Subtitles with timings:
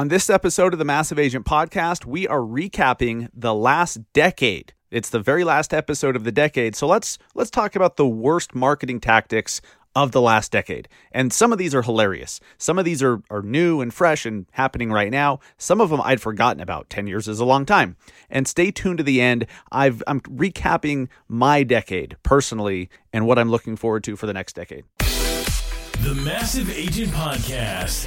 [0.00, 4.72] On this episode of the Massive Agent Podcast, we are recapping the last decade.
[4.90, 6.74] It's the very last episode of the decade.
[6.74, 9.60] So let's let's talk about the worst marketing tactics
[9.94, 10.88] of the last decade.
[11.12, 12.40] And some of these are hilarious.
[12.56, 15.38] Some of these are, are new and fresh and happening right now.
[15.58, 16.88] Some of them I'd forgotten about.
[16.88, 17.98] 10 years is a long time.
[18.30, 19.46] And stay tuned to the end.
[19.70, 24.54] I've, I'm recapping my decade personally and what I'm looking forward to for the next
[24.54, 24.84] decade.
[24.98, 28.06] The Massive Agent Podcast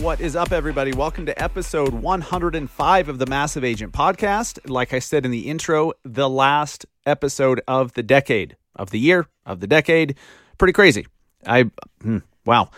[0.00, 0.92] What is up, everybody?
[0.92, 4.58] Welcome to episode 105 of the Massive Agent Podcast.
[4.66, 9.26] Like I said in the intro, the last episode of the decade, of the year,
[9.44, 10.16] of the decade.
[10.56, 11.06] Pretty crazy.
[11.46, 11.70] I,
[12.00, 12.70] hmm, wow.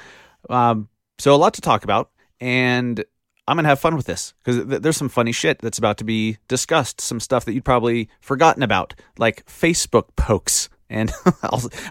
[0.50, 0.88] Um,
[1.20, 3.04] so, a lot to talk about, and
[3.46, 5.98] I'm going to have fun with this because th- there's some funny shit that's about
[5.98, 10.68] to be discussed, some stuff that you'd probably forgotten about, like Facebook pokes.
[10.90, 11.12] And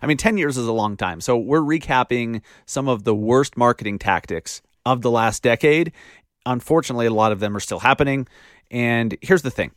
[0.02, 1.22] I mean, 10 years is a long time.
[1.22, 5.92] So, we're recapping some of the worst marketing tactics of the last decade.
[6.46, 8.28] Unfortunately, a lot of them are still happening.
[8.70, 9.72] And here's the thing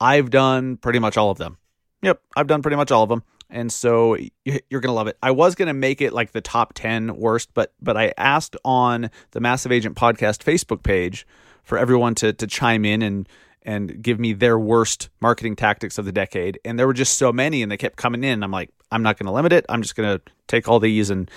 [0.00, 1.58] I've done pretty much all of them.
[2.02, 3.22] Yep, I've done pretty much all of them.
[3.50, 5.18] And so you're going to love it.
[5.22, 8.56] I was going to make it like the top 10 worst, but but I asked
[8.64, 11.26] on the Massive Agent Podcast Facebook page
[11.64, 13.28] for everyone to to chime in and
[13.62, 16.58] and give me their worst marketing tactics of the decade.
[16.64, 18.42] And there were just so many and they kept coming in.
[18.42, 19.66] I'm like, I'm not going to limit it.
[19.68, 21.30] I'm just going to take all these and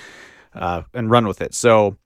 [0.53, 1.53] uh, and run with it.
[1.53, 1.97] So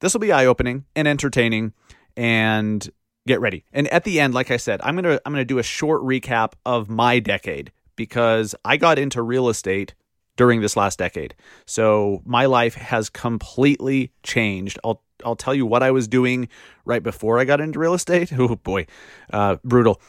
[0.00, 1.72] this will be eye opening and entertaining
[2.16, 2.88] and
[3.26, 3.64] get ready.
[3.72, 6.52] And at the end, like I said, I'm gonna I'm gonna do a short recap
[6.66, 9.94] of my decade because I got into real estate
[10.36, 11.34] during this last decade.
[11.66, 14.78] So my life has completely changed.
[14.84, 16.48] I'll I'll tell you what I was doing
[16.84, 18.32] right before I got into real estate.
[18.38, 18.86] Oh boy,
[19.32, 20.00] uh, brutal.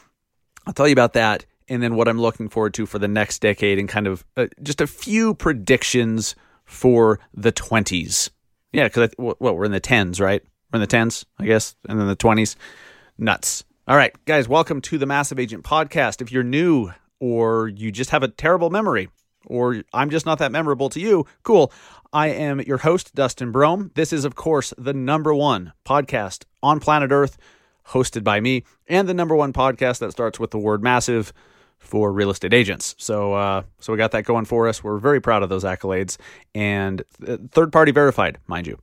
[0.66, 3.39] I'll tell you about that, and then what I'm looking forward to for the next
[3.39, 6.35] decade, and kind of uh, just a few predictions
[6.66, 8.29] for the 20s.
[8.73, 10.41] Yeah, because what we're in the tens, right?
[10.71, 12.55] We're in the tens, I guess, and then the twenties.
[13.17, 13.65] Nuts.
[13.85, 16.21] All right, guys, welcome to the Massive Agent Podcast.
[16.21, 19.09] If you're new or you just have a terrible memory,
[19.45, 21.73] or I'm just not that memorable to you, cool.
[22.13, 23.93] I am your host, Dustin Brohm.
[23.95, 27.37] This is, of course, the number one podcast on planet Earth,
[27.89, 31.33] hosted by me, and the number one podcast that starts with the word massive
[31.81, 32.95] for real estate agents.
[32.97, 34.81] So, uh, so we got that going for us.
[34.81, 36.17] We're very proud of those accolades
[36.55, 38.79] and uh, third party verified, mind you.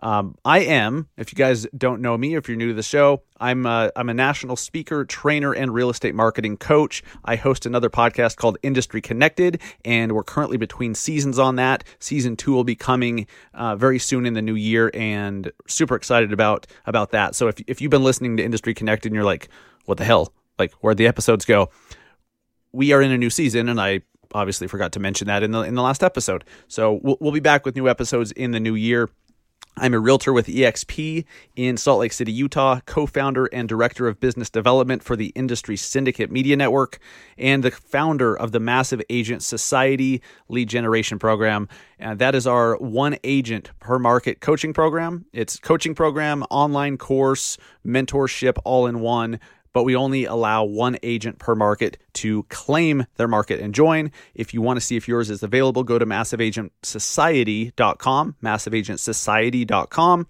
[0.00, 3.22] Um, I am, if you guys don't know me, if you're new to the show,
[3.40, 7.02] I'm a, uh, I'm a national speaker, trainer, and real estate marketing coach.
[7.24, 11.82] I host another podcast called Industry Connected, and we're currently between seasons on that.
[11.98, 16.32] Season two will be coming uh, very soon in the new year, and super excited
[16.32, 17.34] about about that.
[17.34, 19.48] So if if you've been listening to Industry Connected and you're like,
[19.86, 21.70] what the hell, like where'd the episodes go?
[22.72, 24.02] We are in a new season, and I
[24.32, 26.44] obviously forgot to mention that in the in the last episode.
[26.68, 29.08] So we'll, we'll be back with new episodes in the new year.
[29.80, 31.24] I'm a realtor with EXP
[31.54, 35.76] in Salt Lake City, Utah, co founder and director of business development for the Industry
[35.76, 36.98] Syndicate Media Network,
[37.36, 41.68] and the founder of the Massive Agent Society lead generation program.
[41.98, 45.26] And that is our one agent per market coaching program.
[45.32, 47.56] It's coaching program, online course,
[47.86, 49.38] mentorship all in one
[49.72, 54.10] but we only allow one agent per market to claim their market and join.
[54.34, 60.26] If you want to see if yours is available, go to massiveagentsociety.com, massiveagentsociety.com,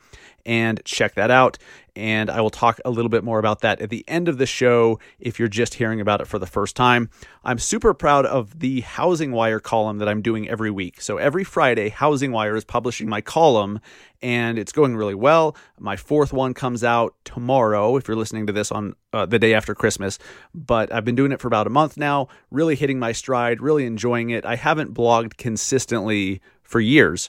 [0.48, 1.59] and check that out
[1.98, 4.47] and I will talk a little bit more about that at the end of the
[4.47, 7.10] show if you're just hearing about it for the first time.
[7.44, 11.00] I'm super proud of the Housing Wire column that I'm doing every week.
[11.00, 13.81] So every Friday, Housing Wire is publishing my column
[14.22, 15.56] and it's going really well.
[15.81, 19.54] My fourth one comes out tomorrow if you're listening to this on uh, the day
[19.54, 20.20] after Christmas,
[20.54, 23.87] but I've been doing it for about a month now, really hitting my stride, really
[23.87, 24.47] enjoying it.
[24.47, 27.28] I haven't blogged consistently for years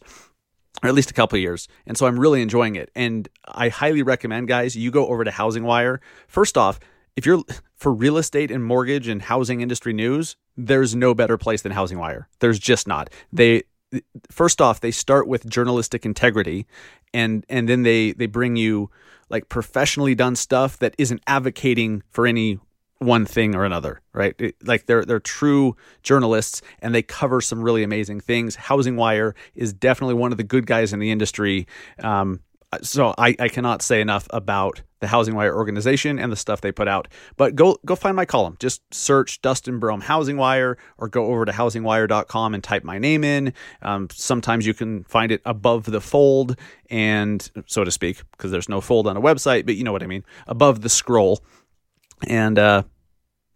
[0.83, 1.67] or at least a couple years.
[1.85, 2.89] And so I'm really enjoying it.
[2.95, 5.99] And I highly recommend, guys, you go over to Housing Wire.
[6.27, 6.79] First off,
[7.15, 7.43] if you're
[7.75, 11.99] for real estate and mortgage and housing industry news, there's no better place than Housing
[11.99, 12.27] Wire.
[12.39, 13.09] There's just not.
[13.31, 13.63] They
[14.29, 16.67] first off, they start with journalistic integrity
[17.13, 18.89] and and then they they bring you
[19.29, 22.59] like professionally done stuff that isn't advocating for any
[22.99, 24.35] one thing or another, right?
[24.63, 28.55] Like they're they're true journalists and they cover some really amazing things.
[28.55, 31.65] Housing Wire is definitely one of the good guys in the industry.
[32.03, 32.41] Um,
[32.81, 36.71] so I, I cannot say enough about the Housing Wire organization and the stuff they
[36.71, 37.07] put out.
[37.37, 38.57] But go go find my column.
[38.59, 43.23] Just search Dustin Brohm Housing Wire or go over to housingwire.com and type my name
[43.23, 43.53] in.
[43.81, 46.59] Um, sometimes you can find it above the fold
[46.89, 50.03] and so to speak, because there's no fold on a website, but you know what
[50.03, 51.41] I mean, above the scroll.
[52.27, 52.83] And uh,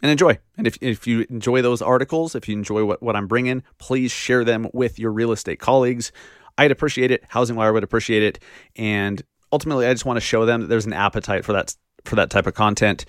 [0.01, 0.38] and enjoy.
[0.57, 4.12] And if, if you enjoy those articles, if you enjoy what, what I'm bringing, please
[4.12, 6.12] share them with your real estate colleagues.
[6.57, 7.24] I'd appreciate it.
[7.30, 8.39] Housing Wire would appreciate it.
[8.75, 11.74] And ultimately, I just want to show them that there's an appetite for that
[12.04, 13.06] for that type of content.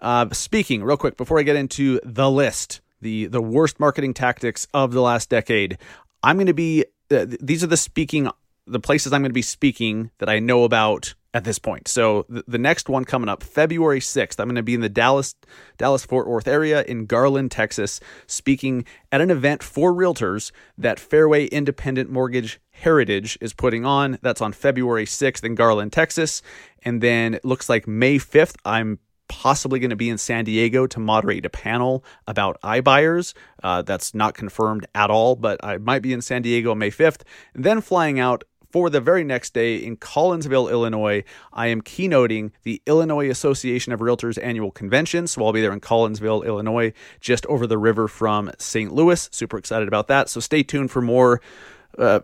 [0.00, 4.68] Uh, speaking real quick before I get into the list, the the worst marketing tactics
[4.72, 5.78] of the last decade,
[6.22, 6.84] I'm going to be.
[7.10, 8.30] Uh, these are the speaking
[8.66, 11.86] the places I'm going to be speaking that I know about at this point.
[11.86, 14.88] So the, the next one coming up, February 6th, I'm going to be in the
[14.88, 15.34] Dallas
[15.76, 21.44] Dallas Fort Worth area in Garland, Texas, speaking at an event for realtors that Fairway
[21.48, 24.18] Independent Mortgage Heritage is putting on.
[24.22, 26.40] That's on February 6th in Garland, Texas.
[26.82, 28.98] And then it looks like May 5th, I'm
[29.28, 33.34] possibly going to be in San Diego to moderate a panel about iBuyers.
[33.62, 37.22] Uh, that's not confirmed at all, but I might be in San Diego May 5th,
[37.52, 38.44] and then flying out
[38.76, 44.00] for the very next day in Collinsville, Illinois, I am keynoting the Illinois Association of
[44.00, 45.26] Realtors annual convention.
[45.28, 48.92] So I'll be there in Collinsville, Illinois, just over the river from St.
[48.92, 49.30] Louis.
[49.32, 50.28] Super excited about that.
[50.28, 51.40] So stay tuned for more.
[51.96, 52.20] Uh,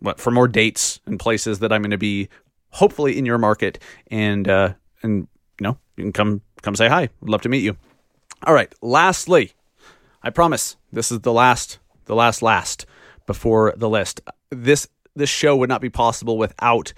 [0.00, 2.28] what for more dates and places that I'm going to be
[2.70, 3.78] hopefully in your market
[4.08, 4.72] and uh,
[5.04, 5.28] and
[5.60, 7.10] you know you can come come say hi.
[7.20, 7.76] Would love to meet you.
[8.42, 8.74] All right.
[8.82, 9.52] Lastly,
[10.20, 12.86] I promise this is the last the last last
[13.24, 14.20] before the list.
[14.50, 16.92] This this show would not be possible without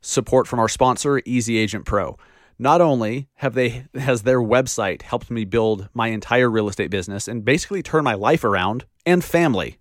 [0.00, 2.18] support from our sponsor, Easy Agent Pro.
[2.58, 7.26] Not only have they has their website helped me build my entire real estate business
[7.26, 9.78] and basically turn my life around and family.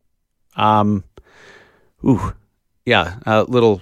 [0.56, 1.04] Um,
[2.06, 2.34] ooh,
[2.86, 3.82] yeah, a little,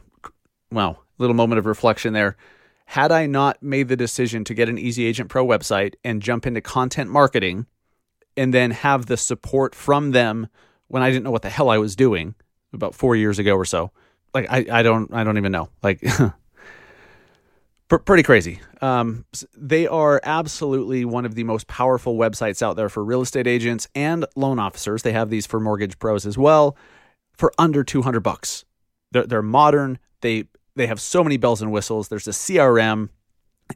[0.71, 2.38] well, little moment of reflection there.
[2.85, 6.47] Had I not made the decision to get an Easy Agent Pro website and jump
[6.47, 7.67] into content marketing,
[8.35, 10.47] and then have the support from them
[10.88, 12.35] when I didn't know what the hell I was doing
[12.73, 13.91] about four years ago or so.
[14.33, 15.69] Like I, I don't I don't even know.
[15.81, 16.03] Like
[18.05, 18.59] pretty crazy.
[18.81, 19.25] Um,
[19.55, 23.87] they are absolutely one of the most powerful websites out there for real estate agents
[23.95, 25.03] and loan officers.
[25.03, 26.77] They have these for mortgage pros as well
[27.37, 28.65] for under 200 bucks.
[29.11, 29.99] They're, they're modern.
[30.21, 32.09] They they have so many bells and whistles.
[32.09, 33.09] There's a CRM.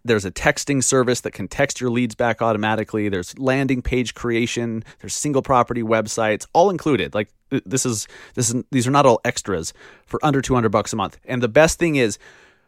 [0.04, 3.10] There's a texting service that can text your leads back automatically.
[3.10, 4.84] There's landing page creation.
[5.00, 7.14] There's single property websites, all included.
[7.14, 9.74] Like this is this is these are not all extras
[10.06, 11.18] for under 200 bucks a month.
[11.26, 12.18] And the best thing is,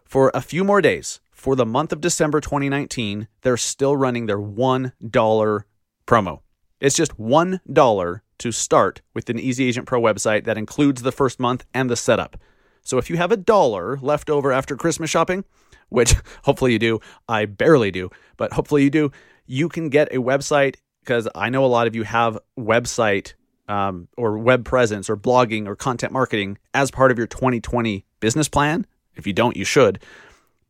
[0.06, 4.40] for a few more days, for the month of December 2019, they're still running their
[4.40, 5.66] one dollar
[6.06, 6.42] promo.
[6.80, 11.12] It's just one dollar to start with an Easy Agent Pro website that includes the
[11.12, 12.38] first month and the setup.
[12.82, 15.46] So if you have a dollar left over after Christmas shopping,
[15.94, 17.00] which hopefully you do.
[17.30, 19.12] I barely do, but hopefully you do.
[19.46, 23.34] You can get a website because I know a lot of you have website
[23.68, 28.50] um, or web presence or blogging or content marketing as part of your 2020 business
[28.50, 28.88] plan.
[29.16, 30.02] If you don't, you should.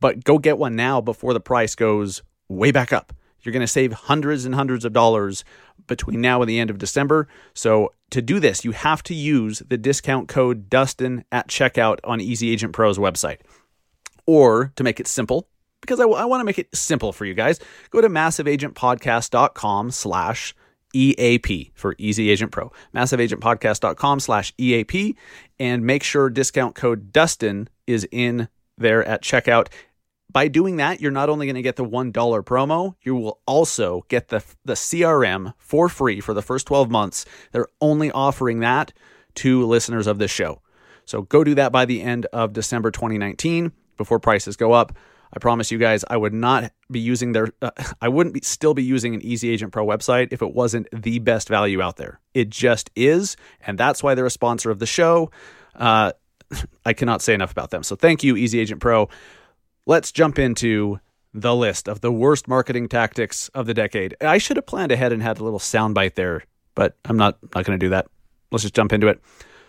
[0.02, 3.14] But go get one now before the price goes way back up.
[3.42, 5.46] You're going to save hundreds and hundreds of dollars
[5.88, 7.28] between now and the end of December.
[7.54, 12.20] So to do this, you have to use the discount code Dustin at checkout on
[12.20, 13.40] Easy Agent Pro's website
[14.25, 15.48] or to make it simple,
[15.81, 17.60] because I want to make it simple for you guys,
[17.90, 20.56] go to massiveagentpodcast.com slash
[20.94, 22.72] EAP for Easy Agent Pro.
[22.94, 25.18] MassiveAgentPodcast.com slash EAP
[25.60, 29.68] and make sure discount code Dustin is in there at checkout.
[30.32, 34.06] By doing that, you're not only going to get the $1 promo, you will also
[34.08, 37.25] get the, the CRM for free for the first 12 months.
[37.51, 38.94] They're only offering that
[39.36, 40.62] to listeners of this show.
[41.06, 43.72] So go do that by the end of December 2019
[44.03, 44.98] before prices go up.
[45.36, 48.74] I promise you guys, I would not be using their, uh, I wouldn't be, still
[48.74, 52.19] be using an Easy Agent Pro website if it wasn't the best value out there.
[52.36, 53.36] It just is.
[53.65, 55.31] And that's why they're a sponsor of the show.
[55.75, 56.12] Uh,
[56.86, 57.81] I cannot say enough about them.
[57.81, 59.10] So thank you, Easy Agent Pro.
[59.88, 61.00] Let's jump into
[61.33, 64.15] the list of the worst marketing tactics of the decade.
[64.22, 66.43] I should have planned ahead and had a little soundbite there,
[66.75, 68.05] but I'm not, not going to do that.
[68.51, 69.19] Let's just jump into it.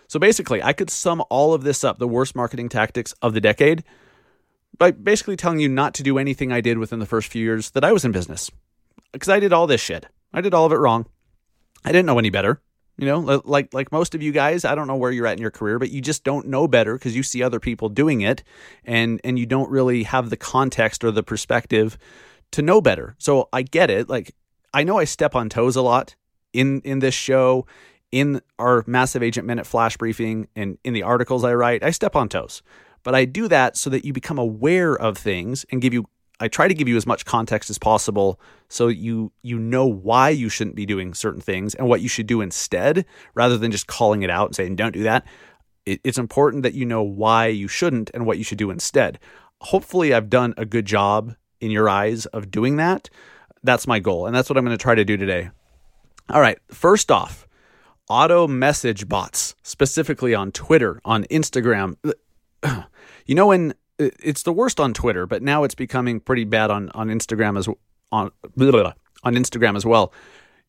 [0.07, 3.41] So basically, I could sum all of this up, the worst marketing tactics of the
[3.41, 3.83] decade,
[4.77, 7.71] by basically telling you not to do anything I did within the first few years
[7.71, 8.51] that I was in business.
[9.11, 10.07] Because I did all this shit.
[10.33, 11.05] I did all of it wrong.
[11.83, 12.61] I didn't know any better.
[12.97, 15.41] You know, like like most of you guys, I don't know where you're at in
[15.41, 18.41] your career, but you just don't know better because you see other people doing it
[18.85, 21.97] and and you don't really have the context or the perspective
[22.51, 23.15] to know better.
[23.17, 24.07] So I get it.
[24.07, 24.33] Like
[24.73, 26.15] I know I step on toes a lot
[26.53, 27.65] in in this show,
[28.13, 31.83] in our massive agent minute flash briefing and in the articles I write.
[31.83, 32.61] I step on toes
[33.05, 36.49] But I do that so that you become aware of things and give you I
[36.49, 40.49] try to give you as much context as possible so you you know why you
[40.49, 44.23] shouldn't be doing certain things and what you should do instead rather than just calling
[44.23, 45.25] it out and saying don't do that.
[45.85, 49.19] It, it's important that you know why you shouldn't and what you should do instead.
[49.61, 53.09] Hopefully I've done a good job in your eyes of doing that.
[53.63, 55.51] That's my goal and that's what I'm going to try to do today.
[56.27, 57.47] All right, first off,
[58.09, 61.97] auto message bots, specifically on Twitter, on Instagram.
[63.25, 66.89] You know when it's the worst on Twitter, but now it's becoming pretty bad on
[66.89, 67.67] on Instagram as
[68.11, 70.13] on blah, blah, blah, on Instagram as well.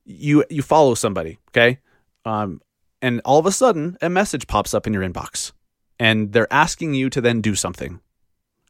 [0.05, 1.81] You you follow somebody, okay,
[2.25, 2.61] um,
[3.03, 5.53] and all of a sudden a message pops up in your inbox,
[5.99, 8.01] and they're asking you to then do something.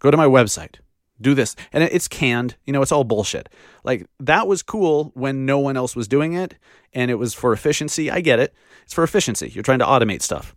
[0.01, 0.77] Go to my website,
[1.21, 2.57] do this, and it's canned.
[2.65, 3.49] You know, it's all bullshit.
[3.85, 6.55] Like that was cool when no one else was doing it,
[6.95, 8.11] and it was for efficiency.
[8.11, 8.55] I get it.
[8.85, 9.49] It's for efficiency.
[9.49, 10.57] You're trying to automate stuff.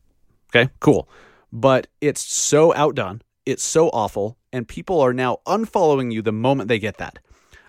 [0.50, 1.08] Okay, cool
[1.52, 6.68] but it's so outdone, it's so awful, and people are now unfollowing you the moment
[6.68, 7.20] they get that.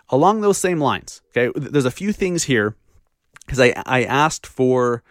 [0.09, 2.75] Along those same lines, okay, there's a few things here
[3.47, 5.03] because I, I asked for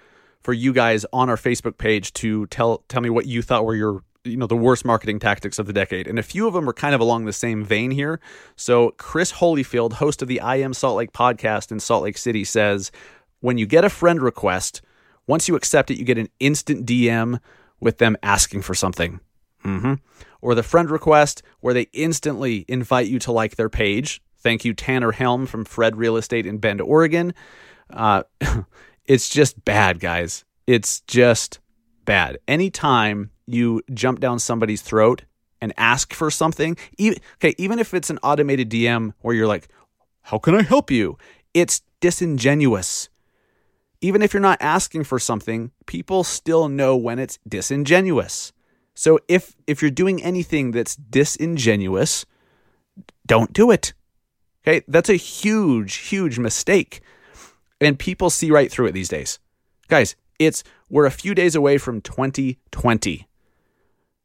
[0.42, 3.76] for you guys on our Facebook page to tell tell me what you thought were
[3.76, 6.70] your you know the worst marketing tactics of the decade and a few of them
[6.70, 8.20] are kind of along the same vein here
[8.56, 12.44] so chris holyfield host of the i am salt lake podcast in salt lake city
[12.44, 12.92] says
[13.40, 14.82] when you get a friend request
[15.26, 17.40] once you accept it you get an instant dm
[17.80, 19.20] with them asking for something.
[19.64, 19.96] Mm-hmm.
[20.42, 24.22] Or the friend request where they instantly invite you to like their page.
[24.38, 27.34] Thank you, Tanner Helm from Fred Real Estate in Bend, Oregon.
[27.90, 28.24] Uh,
[29.06, 30.46] it's just bad, guys.
[30.66, 31.60] It's just
[32.06, 32.38] bad.
[32.48, 35.24] Anytime you jump down somebody's throat
[35.60, 39.68] and ask for something, even, okay, even if it's an automated DM where you're like,
[40.22, 41.18] how can I help you?
[41.54, 43.10] It's disingenuous
[44.02, 48.54] even if you're not asking for something, people still know when it's disingenuous.
[48.96, 52.26] So if if you're doing anything that's disingenuous,
[53.26, 53.94] don't do it.
[54.64, 54.84] Okay?
[54.88, 57.02] That's a huge huge mistake.
[57.82, 59.40] And people see right through it these days.
[59.88, 63.26] Guys, it's we're a few days away from 2020.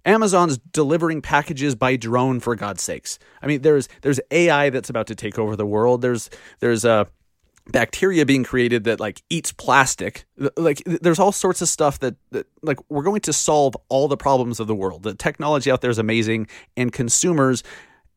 [0.06, 3.18] Amazon's delivering packages by drone for God's sakes.
[3.40, 6.02] I mean, there's there's AI that's about to take over the world.
[6.02, 7.06] There's there's a
[7.70, 10.26] bacteria being created that like eats plastic.
[10.56, 14.16] Like there's all sorts of stuff that, that like we're going to solve all the
[14.16, 15.02] problems of the world.
[15.02, 17.62] The technology out there is amazing and consumers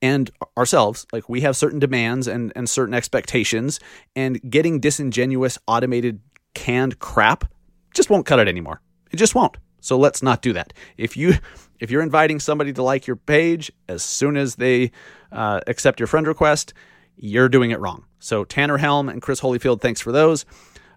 [0.01, 3.79] and ourselves like we have certain demands and and certain expectations
[4.15, 6.19] and getting disingenuous automated
[6.53, 7.45] canned crap
[7.93, 8.81] just won't cut it anymore.
[9.11, 9.57] It just won't.
[9.79, 10.73] So let's not do that.
[10.97, 11.35] If you
[11.79, 14.91] if you're inviting somebody to like your page as soon as they
[15.31, 16.73] uh, accept your friend request
[17.17, 18.05] you're doing it wrong.
[18.19, 20.45] So Tanner Helm and Chris Holyfield, thanks for those.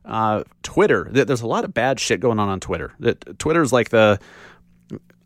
[0.04, 2.94] Uh, Twitter, there's a lot of bad shit going on on Twitter.
[3.00, 4.18] That Twitter's like the,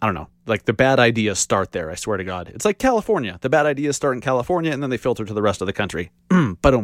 [0.02, 1.90] I don't know, like the bad ideas start there.
[1.90, 3.38] I swear to God, it's like California.
[3.40, 5.72] The bad ideas start in California and then they filter to the rest of the
[5.72, 6.10] country.
[6.62, 6.74] but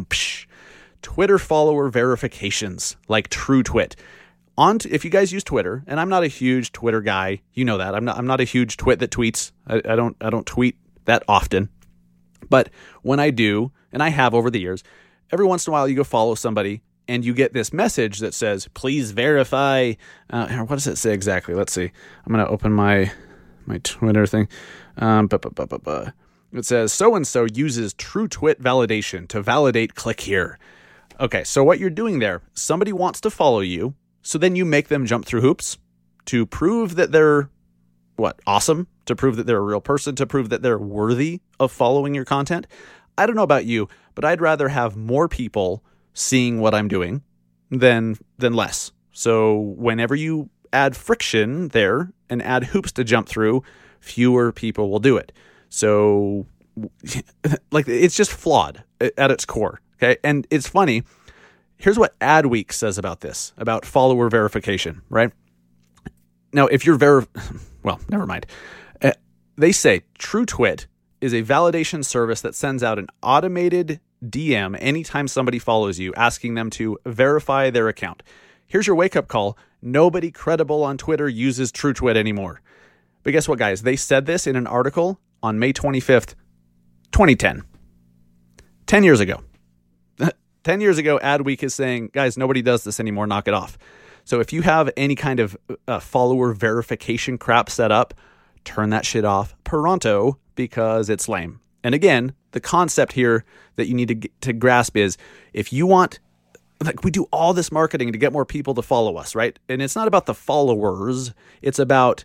[1.02, 3.94] Twitter follower verifications like True TrueTwit.
[4.58, 7.64] On t- if you guys use Twitter, and I'm not a huge Twitter guy, you
[7.64, 8.18] know that I'm not.
[8.18, 9.52] I'm not a huge twit that tweets.
[9.66, 10.16] I, I don't.
[10.20, 10.76] I don't tweet
[11.06, 11.70] that often.
[12.50, 12.68] But
[13.00, 14.82] when I do, and I have over the years,
[15.30, 18.34] every once in a while you go follow somebody and you get this message that
[18.34, 19.94] says, please verify.
[20.30, 21.54] Uh, what does it say exactly?
[21.54, 21.90] Let's see.
[22.24, 23.10] I'm going to open my
[23.66, 24.48] my Twitter thing.
[24.96, 25.28] Um,
[26.52, 30.58] it says, so and so uses TrueTwit validation to validate click here.
[31.20, 34.88] Okay, so what you're doing there, somebody wants to follow you, so then you make
[34.88, 35.78] them jump through hoops
[36.26, 37.50] to prove that they're
[38.16, 41.72] what awesome to prove that they're a real person to prove that they're worthy of
[41.72, 42.66] following your content
[43.20, 47.22] i don't know about you but i'd rather have more people seeing what i'm doing
[47.70, 48.92] than than less.
[49.12, 53.62] So whenever you add friction there and add hoops to jump through
[54.00, 55.32] fewer people will do it.
[55.68, 56.46] So
[57.70, 60.16] like it's just flawed at its core okay?
[60.24, 61.02] And it's funny
[61.76, 65.32] here's what adweek says about this about follower verification right?
[66.52, 67.26] Now if you're ver
[67.82, 68.46] well, never mind.
[69.02, 69.12] Uh,
[69.56, 70.86] they say TrueTwit
[71.20, 76.54] is a validation service that sends out an automated DM anytime somebody follows you, asking
[76.54, 78.22] them to verify their account.
[78.66, 82.60] Here's your wake up call nobody credible on Twitter uses TrueTwit anymore.
[83.22, 83.82] But guess what, guys?
[83.82, 86.34] They said this in an article on May 25th,
[87.12, 87.62] 2010.
[88.86, 89.42] 10 years ago.
[90.64, 93.26] 10 years ago, Adweek is saying, guys, nobody does this anymore.
[93.26, 93.78] Knock it off.
[94.24, 95.56] So if you have any kind of
[95.88, 98.14] uh, follower verification crap set up,
[98.64, 101.58] turn that shit off pronto because it's lame.
[101.82, 103.44] And again, the concept here
[103.76, 105.16] that you need to to grasp is
[105.54, 106.20] if you want
[106.84, 109.58] like we do all this marketing to get more people to follow us, right?
[109.70, 112.24] And it's not about the followers, it's about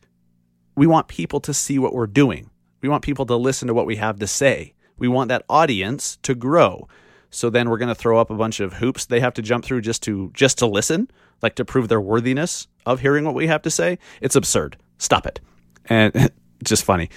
[0.76, 2.50] we want people to see what we're doing.
[2.82, 4.74] We want people to listen to what we have to say.
[4.98, 6.90] We want that audience to grow.
[7.30, 9.64] So then we're going to throw up a bunch of hoops they have to jump
[9.64, 11.10] through just to just to listen,
[11.42, 13.98] like to prove their worthiness of hearing what we have to say.
[14.20, 14.76] It's absurd.
[14.98, 15.40] Stop it.
[15.86, 16.32] And
[16.64, 17.10] just funny.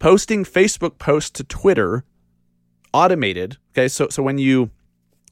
[0.00, 2.04] Posting Facebook posts to Twitter
[2.92, 3.58] automated.
[3.72, 4.70] Okay, so so when you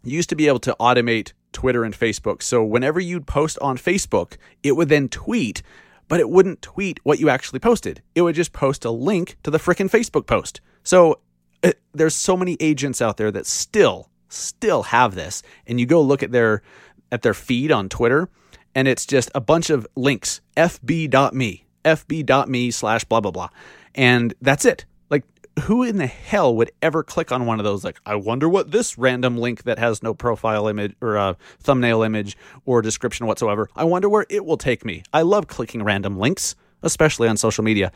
[0.05, 2.43] used to be able to automate Twitter and Facebook.
[2.43, 5.63] So whenever you'd post on Facebook, it would then tweet,
[6.07, 8.03] but it wouldn't tweet what you actually posted.
[8.15, 10.61] It would just post a link to the freaking Facebook post.
[10.83, 11.21] So
[11.63, 15.87] it, uh, there's so many agents out there that still still have this and you
[15.87, 16.63] go look at their
[17.11, 18.29] at their feed on Twitter
[18.75, 23.49] and it's just a bunch of links fb.me fb.me slash blah blah blah
[23.95, 25.25] and that's it Like,
[25.65, 27.85] who in the hell would ever click on one of those?
[27.85, 32.03] Like, I wonder what this random link that has no profile image or a thumbnail
[32.03, 33.69] image or description whatsoever.
[33.75, 35.03] I wonder where it will take me.
[35.13, 37.93] I love clicking random links, especially on social media.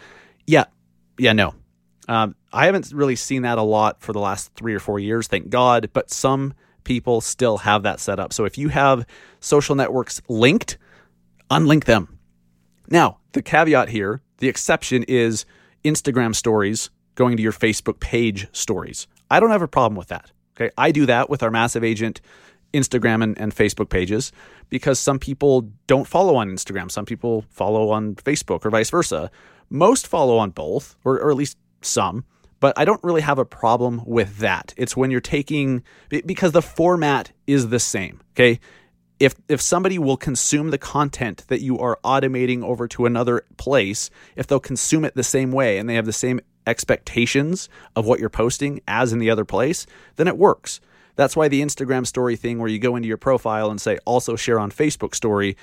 [0.47, 0.65] Yeah,
[1.19, 1.55] yeah, no.
[2.09, 5.29] Um, I haven't really seen that a lot for the last three or four years,
[5.29, 8.33] thank God, but some people still have that set up.
[8.33, 9.07] So if you have
[9.39, 10.79] social networks linked,
[11.49, 12.19] unlink them.
[12.89, 15.47] Now, the caveat here, the exception is
[15.85, 19.07] Instagram stories going to your Facebook page stories.
[19.31, 20.31] I don't have a problem with that.
[20.57, 20.71] Okay.
[20.77, 22.21] I do that with our massive agent
[22.73, 24.33] Instagram and, and, Facebook pages
[24.71, 26.91] because some people don't follow on Instagram.
[26.91, 29.31] Some people follow on Facebook or vice versa.
[29.69, 32.25] Most follow on both, or, or at least some,
[32.61, 34.73] but I don't really have a problem with that.
[34.77, 38.21] It's when you're taking, because the format is the same.
[38.35, 38.61] Okay.
[39.23, 44.11] If, if somebody will consume the content that you are automating over to another place,
[44.35, 48.19] if they'll consume it the same way and they have the same expectations of what
[48.19, 49.87] you're posting as in the other place,
[50.17, 50.81] then it works.
[51.15, 54.35] That's why the Instagram story thing where you go into your profile and say also
[54.35, 55.57] share on Facebook story,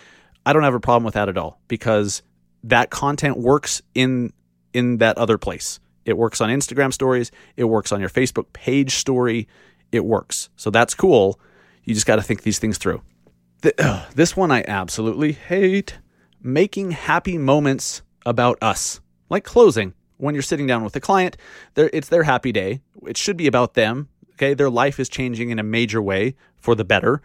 [0.45, 2.23] I don't have a problem with that at all because
[2.63, 4.31] that content works in
[4.71, 5.81] in that other place.
[6.05, 9.49] It works on Instagram stories, it works on your Facebook page story,
[9.91, 10.49] it works.
[10.55, 11.41] So that's cool.
[11.83, 13.01] You just got to think these things through.
[13.61, 15.99] This one I absolutely hate.
[16.41, 21.37] Making happy moments about us, like closing when you're sitting down with a client,
[21.75, 22.81] it's their happy day.
[23.07, 24.09] It should be about them.
[24.33, 27.21] Okay, their life is changing in a major way for the better.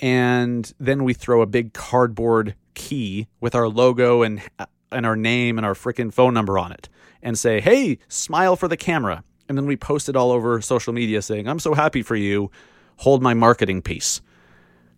[0.00, 5.16] And then we throw a big cardboard key with our logo and uh, and our
[5.16, 6.88] name and our freaking phone number on it
[7.22, 10.92] and say, "Hey, smile for the camera." And then we post it all over social
[10.92, 12.50] media saying, "I'm so happy for you.
[12.98, 14.20] Hold my marketing piece."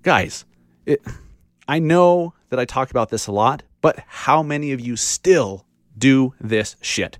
[0.02, 0.44] Guys,
[0.86, 1.02] it,
[1.68, 5.66] I know that I talk about this a lot, but how many of you still
[5.96, 7.18] do this shit.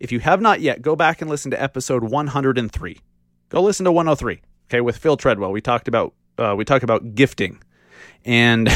[0.00, 2.98] If you have not yet, go back and listen to episode 103.
[3.48, 4.40] Go listen to 103.
[4.68, 7.62] Okay, with Phil Treadwell, we talked about uh, we talked about gifting,
[8.24, 8.68] and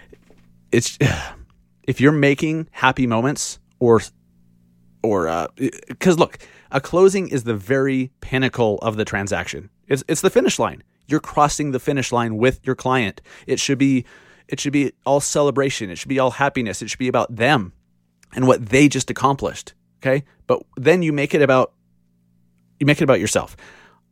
[0.72, 0.98] it's
[1.84, 4.02] if you're making happy moments or
[5.02, 6.38] or because uh, look,
[6.70, 9.70] a closing is the very pinnacle of the transaction.
[9.88, 10.82] It's it's the finish line.
[11.06, 13.20] You're crossing the finish line with your client.
[13.46, 14.04] It should be
[14.48, 15.90] it should be all celebration.
[15.90, 16.82] It should be all happiness.
[16.82, 17.72] It should be about them
[18.34, 19.74] and what they just accomplished.
[20.02, 20.24] Okay.
[20.46, 21.72] But then you make it about,
[22.78, 23.56] you make it about yourself.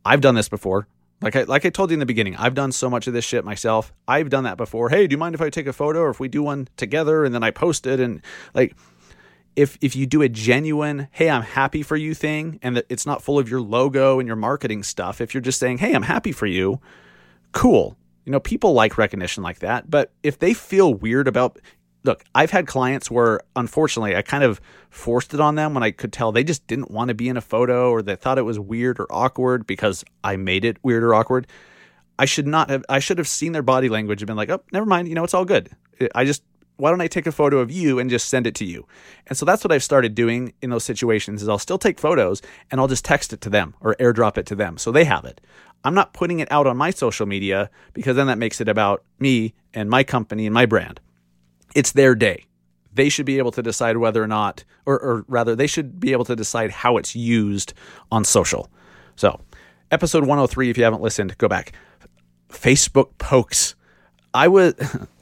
[0.03, 0.87] I've done this before.
[1.21, 3.23] Like I, like I told you in the beginning, I've done so much of this
[3.23, 3.93] shit myself.
[4.07, 4.89] I've done that before.
[4.89, 7.23] Hey, do you mind if I take a photo or if we do one together
[7.23, 7.99] and then I post it?
[7.99, 8.21] And
[8.53, 8.75] like,
[9.55, 13.05] if if you do a genuine hey i'm happy for you thing and that it's
[13.05, 16.03] not full of your logo and your marketing stuff if you're just saying hey i'm
[16.03, 16.79] happy for you
[17.51, 21.59] cool you know people like recognition like that but if they feel weird about
[22.03, 25.91] look, I've had clients where unfortunately I kind of forced it on them when I
[25.91, 28.43] could tell they just didn't want to be in a photo or they thought it
[28.43, 31.47] was weird or awkward because I made it weird or awkward.
[32.19, 34.61] I should not have I should have seen their body language and been like, "Oh,
[34.71, 35.69] never mind, you know, it's all good."
[36.13, 36.43] I just
[36.77, 38.87] why don't I take a photo of you and just send it to you?
[39.27, 42.41] And so that's what I've started doing in those situations is I'll still take photos
[42.71, 45.25] and I'll just text it to them or airdrop it to them so they have
[45.25, 45.39] it.
[45.83, 49.03] I'm not putting it out on my social media because then that makes it about
[49.19, 50.99] me and my company and my brand
[51.75, 52.45] it's their day.
[52.93, 56.11] They should be able to decide whether or not, or, or rather, they should be
[56.11, 57.73] able to decide how it's used
[58.11, 58.69] on social.
[59.15, 59.39] So,
[59.91, 61.73] episode 103, if you haven't listened, go back.
[62.49, 63.75] Facebook pokes.
[64.33, 64.75] I would.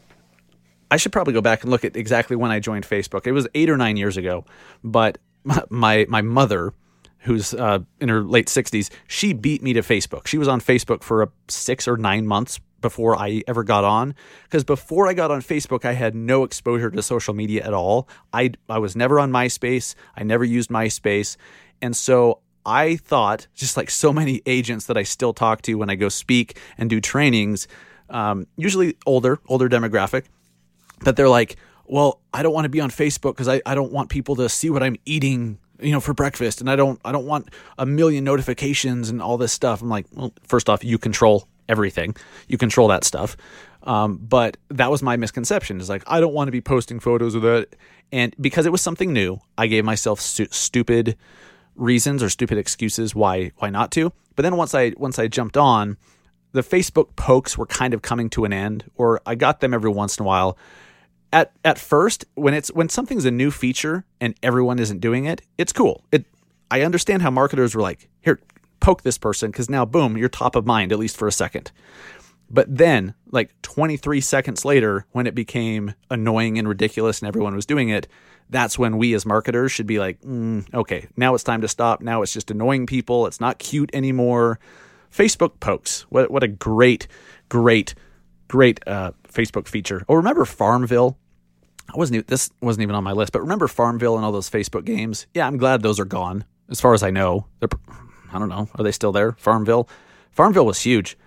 [0.92, 3.26] I should probably go back and look at exactly when I joined Facebook.
[3.26, 4.46] It was eight or nine years ago,
[4.84, 5.18] but
[5.70, 6.74] my my mother,
[7.20, 10.28] who's uh, in her late sixties, she beat me to Facebook.
[10.28, 14.16] She was on Facebook for a six or nine months before I ever got on
[14.44, 18.10] because before I got on Facebook I had no exposure to social media at all.
[18.34, 19.96] I I was never on MySpace.
[20.16, 21.38] I never used MySpace.
[21.82, 25.90] And so I thought just like so many agents that I still talk to when
[25.90, 27.68] I go speak and do trainings,
[28.10, 30.26] um, usually older, older demographic,
[31.04, 33.92] that they're like, well, I don't want to be on Facebook because I, I don't
[33.92, 36.62] want people to see what I'm eating, you know, for breakfast.
[36.62, 39.82] And I don't I don't want a million notifications and all this stuff.
[39.82, 42.16] I'm like, well, first off, you control everything.
[42.48, 43.36] You control that stuff.
[43.84, 45.82] Um, but that was my misconception.
[45.82, 47.76] Is like I don't want to be posting photos of that,
[48.12, 51.18] and because it was something new, I gave myself stu- stupid
[51.76, 54.14] reasons or stupid excuses why why not to.
[54.36, 55.98] But then once I once I jumped on,
[56.52, 59.92] the Facebook pokes were kind of coming to an end, or I got them every
[59.92, 60.58] once in a while.
[61.34, 65.42] At at first, when it's when something's a new feature and everyone isn't doing it,
[65.58, 66.04] it's cool.
[66.12, 66.26] It
[66.70, 68.40] I understand how marketers were like, here,
[68.80, 71.72] poke this person because now boom, you're top of mind at least for a second.
[72.50, 77.66] But then, like 23 seconds later, when it became annoying and ridiculous and everyone was
[77.66, 78.10] doing it,
[78.50, 82.02] that's when we as marketers should be like, mm, okay, now it's time to stop.
[82.02, 83.26] Now it's just annoying people.
[83.26, 84.60] It's not cute anymore.
[85.12, 86.02] Facebook pokes.
[86.10, 87.08] What, what a great,
[87.48, 87.96] great,
[88.50, 90.04] great uh, Facebook feature.
[90.10, 91.18] Oh, remember Farmville?
[91.90, 94.86] I wasn't this wasn't even on my list, but remember Farmville and all those Facebook
[94.86, 95.28] games?
[95.34, 96.46] Yeah, I'm glad those are gone.
[96.70, 97.70] As far as I know, they're
[98.32, 99.34] I don't know, are they still there?
[99.34, 99.90] Farmville,
[100.32, 101.18] Farmville was huge.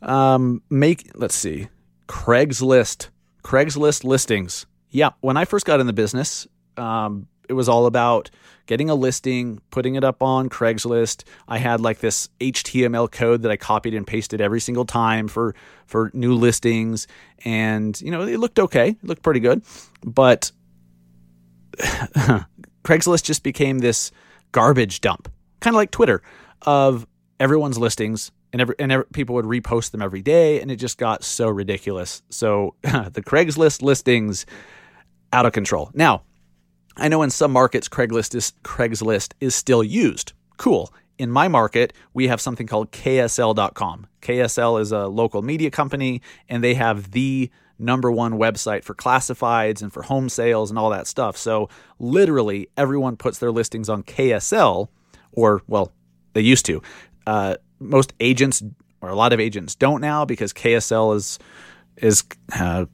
[0.00, 1.68] Um, make let's see,
[2.08, 3.08] Craigslist,
[3.42, 4.66] Craigslist listings.
[4.90, 8.30] Yeah, when I first got in the business, um, it was all about
[8.66, 11.24] getting a listing, putting it up on Craigslist.
[11.48, 15.54] I had like this HTML code that I copied and pasted every single time for
[15.86, 17.06] for new listings,
[17.44, 19.62] and you know it looked okay, it looked pretty good,
[20.04, 20.52] but
[22.84, 24.12] Craigslist just became this
[24.52, 26.22] garbage dump, kind of like Twitter,
[26.62, 27.06] of
[27.40, 30.98] everyone's listings and every, and every, people would repost them every day, and it just
[30.98, 32.22] got so ridiculous.
[32.30, 34.46] So the Craigslist listings
[35.32, 35.90] out of control.
[35.94, 36.22] Now,
[36.96, 40.32] I know in some markets Craigslist is Craigslist is still used.
[40.56, 40.92] Cool.
[41.18, 44.06] In my market, we have something called KSL.com.
[44.20, 49.82] KSL is a local media company, and they have the number one website for classifieds
[49.82, 51.36] and for home sales and all that stuff.
[51.36, 54.88] So literally, everyone puts their listings on KSL,
[55.32, 55.92] or well,
[56.32, 56.82] they used to.
[57.26, 58.62] Uh, most agents
[59.02, 61.38] or a lot of agents don't now because KSL is
[61.96, 62.24] is
[62.58, 62.86] uh,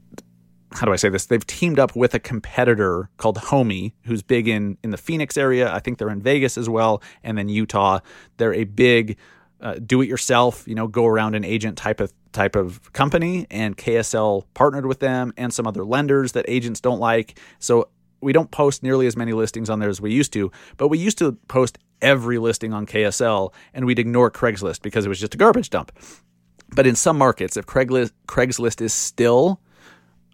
[0.72, 1.26] how do I say this?
[1.26, 5.72] They've teamed up with a competitor called Homie, who's big in in the Phoenix area.
[5.72, 8.00] I think they're in Vegas as well, and then Utah.
[8.36, 9.16] They're a big
[9.60, 13.46] uh, do-it-yourself, you know, go around an agent type of type of company.
[13.50, 17.38] And KSL partnered with them and some other lenders that agents don't like.
[17.58, 17.88] So
[18.20, 20.98] we don't post nearly as many listings on there as we used to, but we
[20.98, 25.34] used to post every listing on KSL and we'd ignore Craigslist because it was just
[25.34, 25.92] a garbage dump.
[26.74, 29.60] But in some markets, if Craigslist, Craigslist is still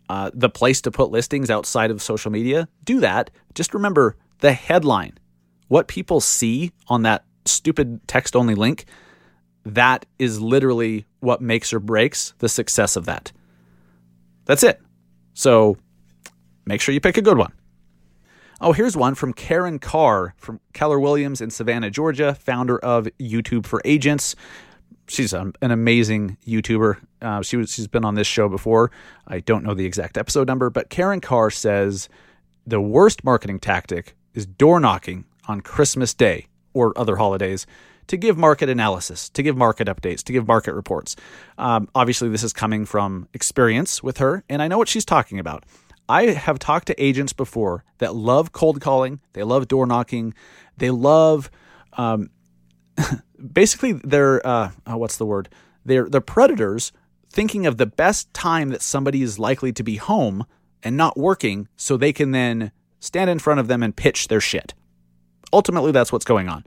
[0.09, 3.31] uh, the place to put listings outside of social media, do that.
[3.55, 5.19] Just remember the headline.
[5.69, 8.85] What people see on that stupid text only link,
[9.65, 13.33] that is literally what makes or breaks the success of that.
[14.45, 14.81] That's it.
[15.33, 15.79] So
[16.67, 17.53] make sure you pick a good one.
[18.61, 23.67] Oh, here's one from Karen Carr from Keller Williams in Savannah, Georgia, founder of YouTube
[23.67, 24.37] for Agents.
[25.07, 26.99] She's an amazing YouTuber.
[27.21, 28.91] Uh, she was, she's been on this show before.
[29.27, 32.09] I don't know the exact episode number, but Karen Carr says
[32.67, 37.67] the worst marketing tactic is door knocking on Christmas Day or other holidays
[38.07, 41.17] to give market analysis, to give market updates, to give market reports.
[41.59, 45.39] Um, obviously, this is coming from experience with her, and I know what she's talking
[45.39, 45.65] about.
[46.09, 50.35] I have talked to agents before that love cold calling, they love door knocking,
[50.77, 51.51] they love
[51.95, 52.29] um,
[53.53, 55.49] basically they're uh, oh, what's the word?
[55.85, 56.93] They're they're predators
[57.31, 60.47] thinking of the best time that somebody is likely to be home
[60.83, 64.41] and not working so they can then stand in front of them and pitch their
[64.41, 64.73] shit.
[65.53, 66.65] Ultimately, that's what's going on.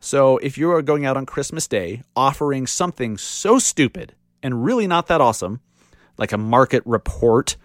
[0.00, 4.86] So if you are going out on Christmas Day offering something so stupid and really
[4.86, 5.60] not that awesome,
[6.16, 7.56] like a market report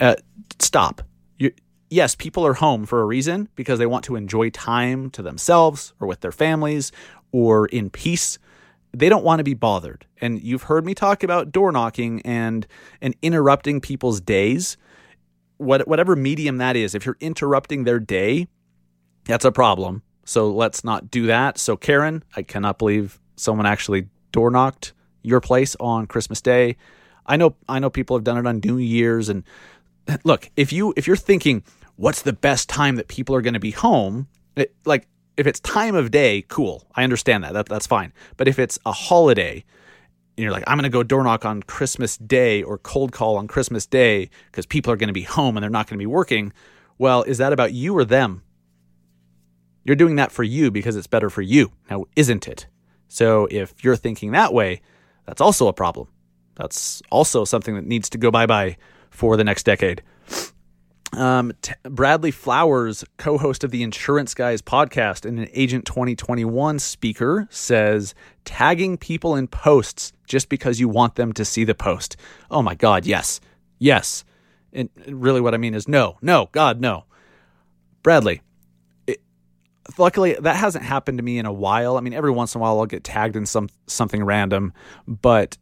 [0.00, 0.16] uh,
[0.58, 1.02] stop.
[1.38, 1.52] You,
[1.88, 5.94] yes, people are home for a reason because they want to enjoy time to themselves
[6.00, 6.90] or with their families
[7.32, 8.38] or in peace.
[8.92, 10.06] They don't want to be bothered.
[10.20, 12.66] And you've heard me talk about door knocking and
[13.00, 14.76] and interrupting people's days.
[15.58, 18.48] What whatever medium that is, if you're interrupting their day,
[19.24, 20.02] that's a problem.
[20.24, 21.58] So let's not do that.
[21.58, 26.76] So Karen, I cannot believe someone actually door knocked your place on Christmas Day.
[27.26, 29.44] I know I know people have done it on New Year's and
[30.24, 31.62] look, if you if you're thinking
[31.96, 35.60] what's the best time that people are going to be home, it, like if it's
[35.60, 36.86] time of day, cool.
[36.94, 37.52] I understand that.
[37.54, 38.12] that that's fine.
[38.36, 39.64] But if it's a holiday,
[40.36, 43.36] and you're like, I'm going to go door knock on Christmas Day or cold call
[43.36, 46.02] on Christmas Day because people are going to be home and they're not going to
[46.02, 46.52] be working.
[46.98, 48.42] Well, is that about you or them?
[49.84, 51.72] You're doing that for you because it's better for you.
[51.90, 52.66] Now, isn't it?
[53.08, 54.82] So if you're thinking that way,
[55.26, 56.08] that's also a problem.
[56.54, 58.76] That's also something that needs to go bye bye
[59.10, 60.02] for the next decade.
[61.12, 66.78] Um, T- Bradley Flowers, co host of the Insurance Guys podcast and an Agent 2021
[66.78, 72.16] speaker, says tagging people in posts just because you want them to see the post.
[72.50, 73.40] Oh my God, yes.
[73.78, 74.24] Yes.
[74.72, 77.04] And really, what I mean is no, no, God, no.
[78.04, 78.40] Bradley,
[79.08, 79.20] it,
[79.98, 81.96] luckily that hasn't happened to me in a while.
[81.96, 84.72] I mean, every once in a while I'll get tagged in some something random,
[85.08, 85.58] but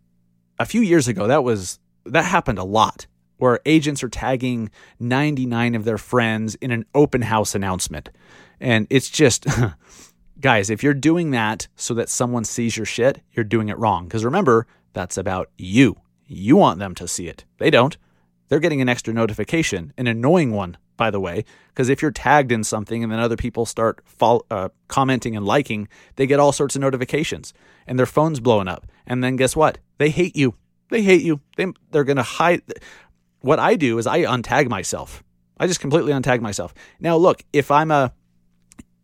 [0.59, 3.07] a few years ago that was that happened a lot
[3.39, 4.71] where agents are tagging
[5.01, 8.11] 99 of their friends in an open house announcement.
[8.61, 9.47] And it's just,
[10.41, 14.05] guys, if you're doing that so that someone sees your shit, you're doing it wrong.
[14.05, 15.97] Because remember, that's about you.
[16.27, 17.45] You want them to see it.
[17.59, 17.97] They don't.
[18.49, 22.51] They're getting an extra notification, an annoying one, by the way, because if you're tagged
[22.51, 26.53] in something and then other people start follow, uh, commenting and liking, they get all
[26.53, 27.55] sorts of notifications
[27.87, 28.87] and their phone's blowing up.
[29.07, 29.79] And then guess what?
[29.99, 30.55] They hate you.
[30.91, 31.41] They hate you.
[31.57, 32.63] They, they're going to hide
[33.41, 35.23] what I do is I untag myself.
[35.59, 36.75] I just completely untag myself.
[37.01, 38.13] Now, look, if I'm a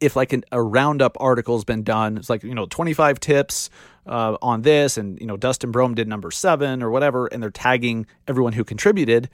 [0.01, 3.71] if like an, a roundup article's been done, it's like you know 25 tips
[4.07, 7.51] uh, on this, and you know Dustin Brohm did number seven or whatever, and they're
[7.51, 9.29] tagging everyone who contributed.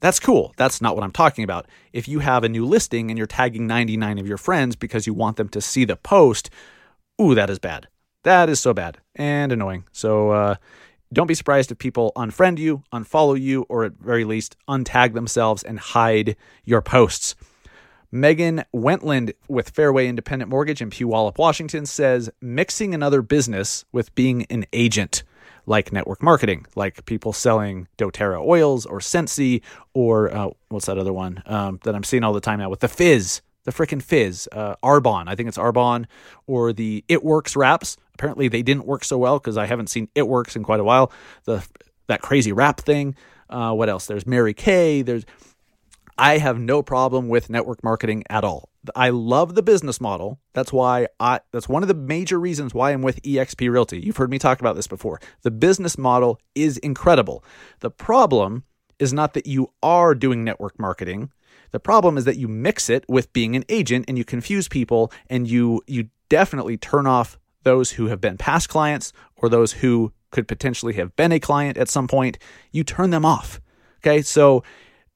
[0.00, 0.54] That's cool.
[0.56, 1.66] That's not what I'm talking about.
[1.92, 5.14] If you have a new listing and you're tagging 99 of your friends because you
[5.14, 6.50] want them to see the post,
[7.20, 7.88] ooh, that is bad.
[8.22, 9.86] That is so bad and annoying.
[9.90, 10.54] So uh,
[11.12, 15.62] don't be surprised if people unfriend you, unfollow you, or at very least untag themselves
[15.62, 17.34] and hide your posts.
[18.10, 24.44] Megan Wentland with Fairway Independent Mortgage in Puyallup, Washington says mixing another business with being
[24.46, 25.24] an agent,
[25.66, 31.12] like network marketing, like people selling doTERRA oils or Scentsy or uh, what's that other
[31.12, 34.48] one um, that I'm seeing all the time now with the Fizz, the freaking Fizz,
[34.52, 35.28] uh, Arbonne.
[35.28, 36.06] I think it's Arbonne
[36.46, 40.08] or the It Works wraps apparently they didn't work so well because I haven't seen
[40.14, 41.12] it works in quite a while.
[41.44, 41.66] The
[42.08, 43.14] that crazy rap thing.
[43.48, 44.06] Uh, what else?
[44.06, 45.02] There's Mary Kay.
[45.02, 45.24] There's
[46.18, 48.70] I have no problem with network marketing at all.
[48.96, 50.40] I love the business model.
[50.52, 54.00] That's why I that's one of the major reasons why I'm with eXp Realty.
[54.00, 55.20] You've heard me talk about this before.
[55.42, 57.44] The business model is incredible.
[57.80, 58.64] The problem
[58.98, 61.30] is not that you are doing network marketing.
[61.70, 65.12] The problem is that you mix it with being an agent and you confuse people
[65.30, 70.10] and you you definitely turn off those who have been past clients or those who
[70.30, 72.38] could potentially have been a client at some point,
[72.72, 73.60] you turn them off.
[74.00, 74.64] Okay, so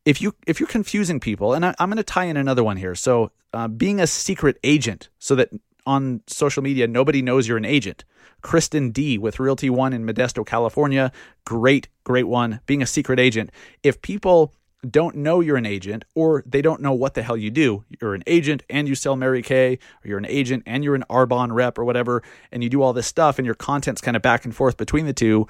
[0.05, 2.77] if you if you're confusing people, and I, am going to tie in another one
[2.77, 2.95] here.
[2.95, 5.49] So uh, being a secret agent, so that
[5.87, 8.05] on social media nobody knows you're an agent.
[8.43, 11.11] Kristen D with Realty One in Modesto, California,
[11.47, 12.61] great great one.
[12.67, 13.49] Being a secret agent,
[13.83, 14.53] if people
[14.89, 17.85] don't know you're an agent or they don't know what the hell you do.
[18.01, 21.05] You're an agent and you sell Mary Kay, or you're an agent and you're an
[21.09, 24.23] Arbonne rep or whatever, and you do all this stuff and your content's kind of
[24.23, 25.47] back and forth between the two.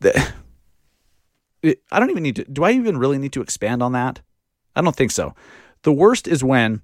[0.00, 0.32] The,
[1.62, 4.20] it, I don't even need to, do I even really need to expand on that?
[4.76, 5.34] I don't think so.
[5.82, 6.82] The worst is when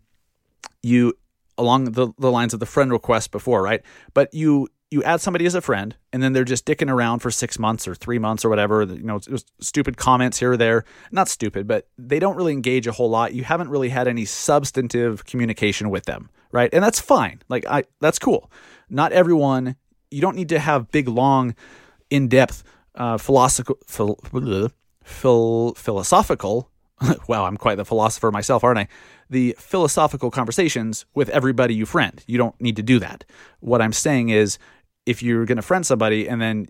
[0.82, 1.14] you,
[1.56, 3.82] along the, the lines of the friend request before, right?
[4.14, 7.30] But you you add somebody as a friend and then they're just dicking around for
[7.30, 9.20] six months or three months or whatever you know
[9.60, 10.84] stupid comments here or there.
[11.10, 13.34] Not stupid but they don't really engage a whole lot.
[13.34, 16.68] You haven't really had any substantive communication with them right?
[16.72, 17.40] And that's fine.
[17.48, 18.50] Like i that's cool.
[18.88, 19.76] Not everyone
[20.10, 21.54] you don't need to have big long
[22.10, 22.62] in-depth
[22.94, 24.18] uh, philosophical phil,
[25.02, 26.68] phil, philosophical
[27.26, 28.88] wow i'm quite the philosopher myself aren't i?
[29.30, 32.22] The philosophical conversations with everybody you friend.
[32.26, 33.24] You don't need to do that.
[33.60, 34.58] What i'm saying is
[35.06, 36.66] if you're going to friend somebody and then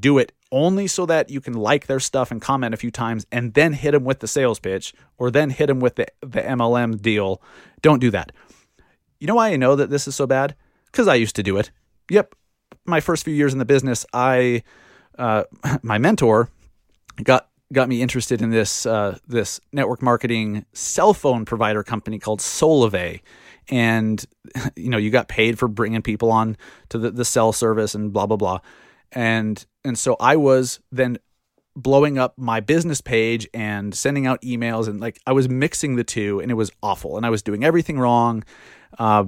[0.00, 3.26] do it only so that you can like their stuff and comment a few times
[3.30, 6.40] and then hit them with the sales pitch or then hit them with the, the
[6.40, 7.42] MLM deal,
[7.82, 8.32] don't do that.
[9.20, 10.54] You know why I know that this is so bad?
[10.86, 11.70] Because I used to do it.
[12.10, 12.34] Yep.
[12.86, 14.62] My first few years in the business, I,
[15.18, 15.44] uh,
[15.82, 16.48] my mentor
[17.22, 22.40] got got me interested in this uh, this network marketing cell phone provider company called
[22.40, 23.20] Solavei
[23.68, 24.24] and
[24.76, 26.56] you know you got paid for bringing people on
[26.88, 28.60] to the, the cell service and blah blah blah.
[29.12, 31.18] And and so i was then
[31.76, 36.04] blowing up my business page and sending out emails and like i was mixing the
[36.04, 38.44] two and it was awful and i was doing everything wrong.
[38.98, 39.24] Uh,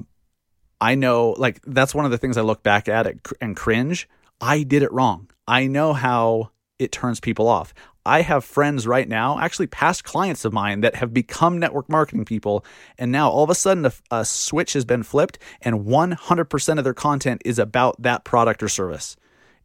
[0.81, 3.07] i know like that's one of the things i look back at
[3.41, 4.09] and cringe.
[4.39, 5.31] I did it wrong.
[5.49, 7.73] I know how it turns people off
[8.07, 12.25] I have friends right now, actually past clients of mine, that have become network marketing
[12.25, 12.65] people.
[12.99, 16.85] And now all of a sudden a, a, switch has been flipped and 100% of
[16.85, 19.17] their content is about that product or service.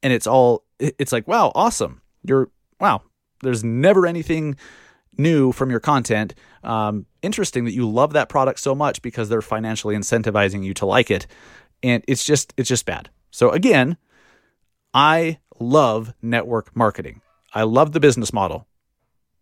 [0.02, 2.02] And it's all, it's like, wow, awesome.
[2.24, 2.50] You're,
[2.80, 3.04] wow,
[3.42, 4.56] there's never anything
[5.18, 6.34] new from your content.
[6.64, 10.86] Um, interesting that you love that product so much because they're financially incentivizing you to
[10.86, 11.28] like it.
[11.84, 13.10] And it's just, it's just bad.
[13.30, 13.98] So again,
[14.94, 17.22] I love network marketing.
[17.54, 18.68] I love the business model.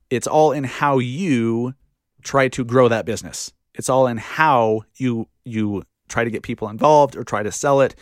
[0.10, 1.74] It's all in how you
[2.24, 3.54] try to grow that business.
[3.74, 7.82] It's all in how you you try to get people involved or try to sell
[7.82, 7.96] it.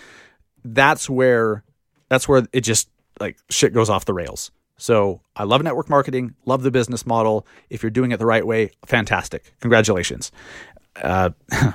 [0.64, 1.64] That's where
[2.10, 2.90] that's where it just
[3.20, 4.52] like shit goes off the rails.
[4.78, 7.46] So I love network marketing, love the business model.
[7.70, 9.54] If you're doing it the right way, fantastic.
[9.60, 10.32] Congratulations.
[10.96, 11.32] Uh,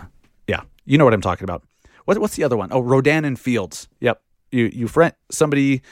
[0.46, 1.64] yeah, you know what I'm talking about.
[2.04, 2.68] What, what's the other one?
[2.72, 3.88] Oh, Rodan and Fields.
[4.00, 4.22] Yep.
[4.50, 5.82] You you friend somebody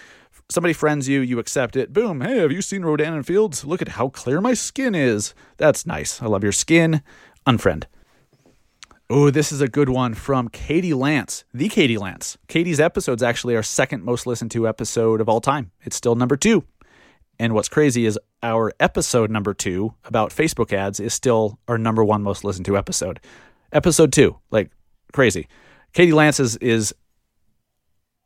[0.50, 1.92] somebody friends you, you accept it.
[1.92, 2.20] Boom.
[2.20, 3.64] Hey, have you seen Rodan and Fields?
[3.64, 5.34] Look at how clear my skin is.
[5.56, 6.20] That's nice.
[6.20, 7.02] I love your skin.
[7.46, 7.84] Unfriend.
[9.08, 12.38] Oh, this is a good one from Katie Lance, the Katie Lance.
[12.46, 15.72] Katie's episode's actually our second most listened to episode of all time.
[15.82, 16.64] It's still number two.
[17.38, 22.04] And what's crazy is our episode number two about Facebook ads is still our number
[22.04, 23.18] one most listened to episode.
[23.72, 24.70] Episode two, like
[25.12, 25.48] crazy.
[25.92, 26.94] Katie Lance is, is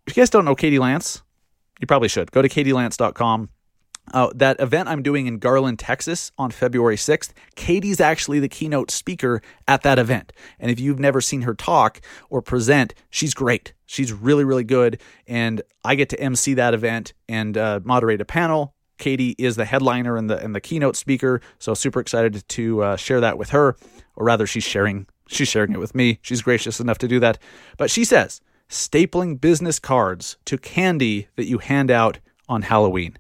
[0.07, 1.23] if you guys don't know Katie Lance,
[1.81, 2.31] you probably should.
[2.31, 3.51] Go to katielance.com.
[4.13, 8.91] Uh, that event I'm doing in Garland, Texas on February 6th, Katie's actually the keynote
[8.91, 10.33] speaker at that event.
[10.59, 13.73] And if you've never seen her talk or present, she's great.
[13.87, 15.01] She's really, really good.
[15.27, 18.75] And I get to MC that event and uh, moderate a panel.
[18.99, 22.97] Katie is the headliner and the and the keynote speaker, so super excited to uh,
[22.97, 23.77] share that with her,
[24.15, 26.21] or rather, she's sharing she's sharing it with me.
[26.23, 27.39] She's gracious enough to do that.
[27.77, 28.41] But she says
[28.75, 33.17] stapling business cards to candy that you hand out on Halloween.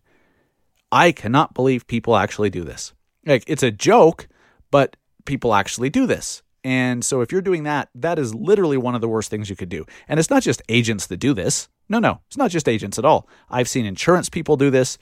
[0.92, 2.92] I cannot believe people actually do this.
[3.24, 4.28] Like it's a joke,
[4.70, 6.42] but people actually do this.
[6.62, 9.56] And so if you're doing that, that is literally one of the worst things you
[9.56, 9.84] could do.
[10.08, 11.68] And it's not just agents that do this.
[11.88, 13.28] No, no, it's not just agents at all.
[13.50, 14.96] I've seen insurance people do this.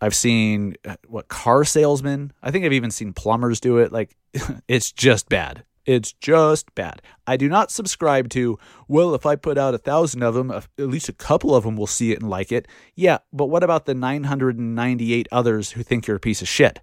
[0.00, 2.32] I've seen uh, what car salesmen.
[2.42, 3.92] I think I've even seen plumbers do it.
[3.92, 4.14] Like
[4.68, 5.64] it's just bad.
[5.86, 7.00] It's just bad.
[7.28, 10.66] I do not subscribe to, well, if I put out a thousand of them, at
[10.76, 12.66] least a couple of them will see it and like it.
[12.96, 16.80] Yeah, but what about the 998 others who think you're a piece of shit?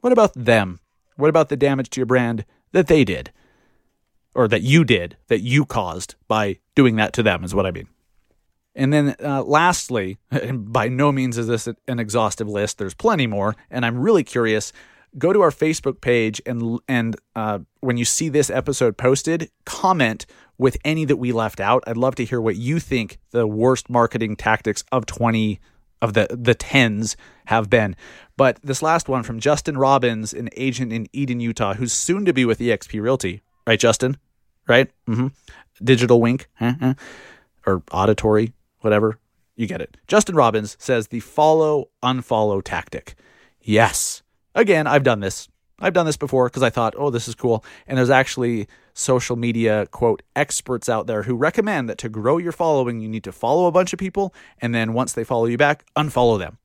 [0.00, 0.80] What about them?
[1.16, 3.30] What about the damage to your brand that they did?
[4.34, 7.72] Or that you did, that you caused by doing that to them, is what I
[7.72, 7.88] mean.
[8.74, 13.26] And then uh, lastly, and by no means is this an exhaustive list, there's plenty
[13.26, 14.72] more, and I'm really curious.
[15.18, 20.26] Go to our Facebook page and and uh, when you see this episode posted, comment
[20.58, 21.82] with any that we left out.
[21.86, 25.60] I'd love to hear what you think the worst marketing tactics of 20
[26.02, 27.96] of the the tens have been.
[28.36, 32.32] But this last one from Justin Robbins, an agent in Eden, Utah, who's soon to
[32.32, 34.16] be with eXp Realty, right, Justin?
[34.68, 34.90] Right?
[35.08, 35.28] Mm-hmm.
[35.82, 36.48] Digital wink,
[37.66, 39.18] or auditory whatever.
[39.56, 39.96] You get it.
[40.06, 43.14] Justin Robbins says the follow unfollow tactic.
[43.60, 44.22] Yes.
[44.54, 45.48] Again, I've done this.
[45.80, 47.64] I've done this before because I thought, oh, this is cool.
[47.86, 52.52] And there's actually social media, quote, experts out there who recommend that to grow your
[52.52, 54.34] following, you need to follow a bunch of people.
[54.60, 56.58] And then once they follow you back, unfollow them.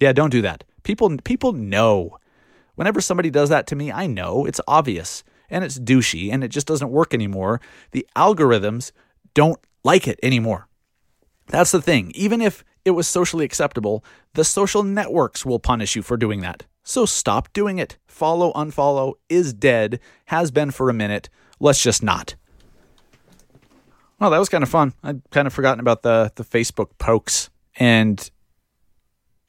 [0.00, 0.64] Yeah, don't do that.
[0.82, 2.18] People, people know.
[2.74, 6.48] Whenever somebody does that to me, I know it's obvious and it's douchey and it
[6.48, 7.60] just doesn't work anymore.
[7.92, 8.90] The algorithms
[9.34, 10.68] don't like it anymore.
[11.46, 12.10] That's the thing.
[12.14, 16.64] Even if it was socially acceptable, the social networks will punish you for doing that.
[16.88, 17.98] So stop doing it.
[18.06, 21.28] Follow, unfollow is dead, has been for a minute.
[21.58, 22.36] Let's just not.
[24.20, 24.94] Well, that was kind of fun.
[25.02, 28.30] I'd kind of forgotten about the the Facebook pokes and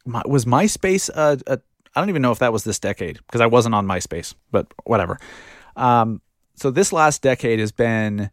[0.04, 1.10] my, was MySpace.
[1.10, 1.60] A, a,
[1.96, 4.66] I don't even know if that was this decade because I wasn't on MySpace, but
[4.86, 5.20] whatever.
[5.76, 6.22] Um,
[6.56, 8.32] so this last decade has been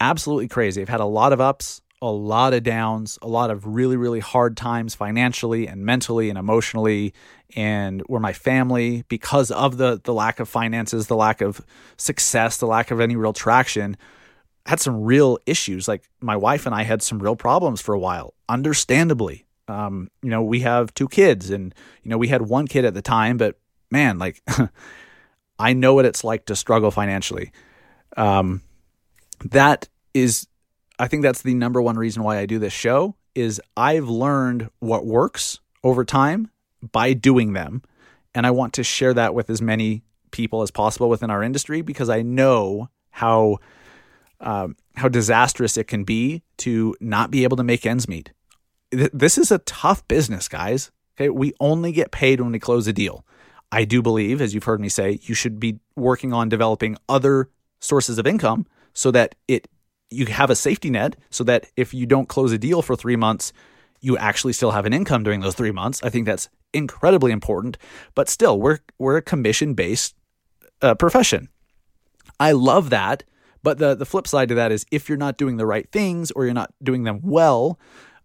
[0.00, 0.80] absolutely crazy.
[0.80, 4.20] I've had a lot of ups, a lot of downs, a lot of really, really
[4.20, 7.14] hard times financially and mentally and emotionally,
[7.54, 11.64] and where my family, because of the the lack of finances, the lack of
[11.96, 13.96] success, the lack of any real traction,
[14.66, 15.88] had some real issues.
[15.88, 19.46] Like my wife and I had some real problems for a while, understandably.
[19.68, 22.94] Um, you know, we have two kids, and you know, we had one kid at
[22.94, 23.58] the time, but
[23.90, 24.42] man, like
[25.58, 27.52] I know what it's like to struggle financially.
[28.18, 28.60] Um,
[29.44, 30.46] that is
[30.98, 34.70] I think that's the number one reason why I do this show is I've learned
[34.78, 37.82] what works over time by doing them
[38.34, 41.80] and I want to share that with as many people as possible within our industry
[41.80, 43.58] because I know how
[44.40, 48.32] um, how disastrous it can be to not be able to make ends meet.
[48.90, 50.90] This is a tough business, guys.
[51.16, 53.24] Okay, we only get paid when we close a deal.
[53.72, 57.48] I do believe, as you've heard me say, you should be working on developing other
[57.80, 59.68] sources of income so that it
[60.10, 63.16] you have a safety net so that if you don't close a deal for three
[63.16, 63.52] months,
[64.00, 66.02] you actually still have an income during those three months.
[66.02, 67.78] I think that's incredibly important.
[68.14, 70.14] But still, we're we're a commission based
[70.82, 71.48] uh, profession.
[72.38, 73.24] I love that.
[73.62, 76.30] But the the flip side to that is if you're not doing the right things
[76.30, 77.80] or you're not doing them well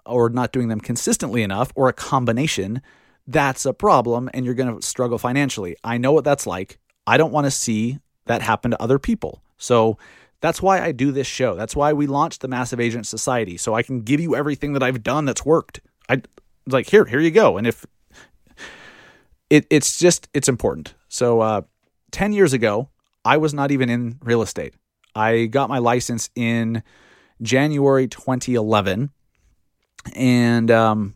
[0.05, 2.81] or not doing them consistently enough or a combination,
[3.25, 5.75] that's a problem and you're going to struggle financially.
[5.83, 6.79] I know what that's like.
[7.07, 9.41] I don't want to see that happen to other people.
[9.57, 9.97] So
[10.41, 11.55] that's why I do this show.
[11.55, 13.57] That's why we launched the Massive Agent Society.
[13.57, 15.79] So I can give you everything that I've done that's worked.
[16.09, 16.23] I
[16.67, 17.57] like here, here you go.
[17.57, 17.85] And if
[19.49, 20.95] it, it's just it's important.
[21.09, 21.61] So uh,
[22.11, 22.89] ten years ago,
[23.23, 24.73] I was not even in real estate.
[25.15, 26.83] I got my license in
[27.41, 29.09] January 2011,
[30.15, 31.15] and um,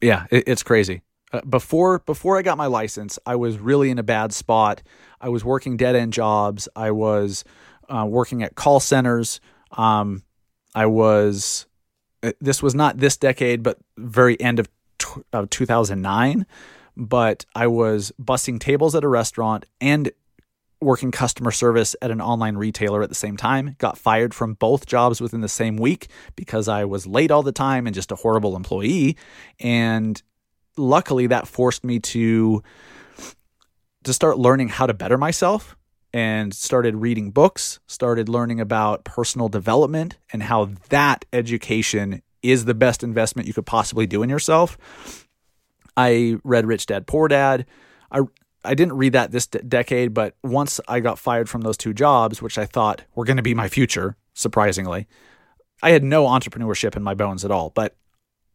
[0.00, 1.02] yeah, it, it's crazy.
[1.32, 4.82] Uh, before before I got my license, I was really in a bad spot.
[5.20, 6.68] I was working dead end jobs.
[6.76, 7.42] I was
[7.88, 9.40] uh, working at call centers.
[9.72, 10.22] Um,
[10.74, 11.66] I was.
[12.22, 14.68] Uh, this was not this decade, but very end of,
[15.32, 16.46] of 2009.
[16.96, 20.10] But I was bussing tables at a restaurant and
[20.80, 23.74] working customer service at an online retailer at the same time.
[23.78, 27.52] Got fired from both jobs within the same week because I was late all the
[27.52, 29.16] time and just a horrible employee.
[29.58, 30.20] And
[30.76, 32.62] luckily, that forced me to
[34.04, 35.76] to start learning how to better myself
[36.14, 42.72] and started reading books, started learning about personal development and how that education is the
[42.72, 44.78] best investment you could possibly do in yourself.
[45.96, 47.66] I read Rich Dad Poor Dad.
[48.12, 48.20] I
[48.64, 52.40] I didn't read that this decade, but once I got fired from those two jobs,
[52.40, 55.08] which I thought were going to be my future, surprisingly,
[55.82, 57.70] I had no entrepreneurship in my bones at all.
[57.74, 57.96] But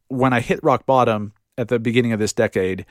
[0.07, 2.85] when I hit rock bottom at the beginning of this decade,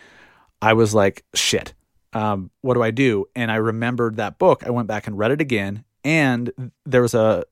[0.61, 1.73] I was like, shit,
[2.13, 3.27] um, what do I do?
[3.35, 4.65] And I remembered that book.
[4.67, 5.85] I went back and read it again.
[6.05, 7.45] And there was a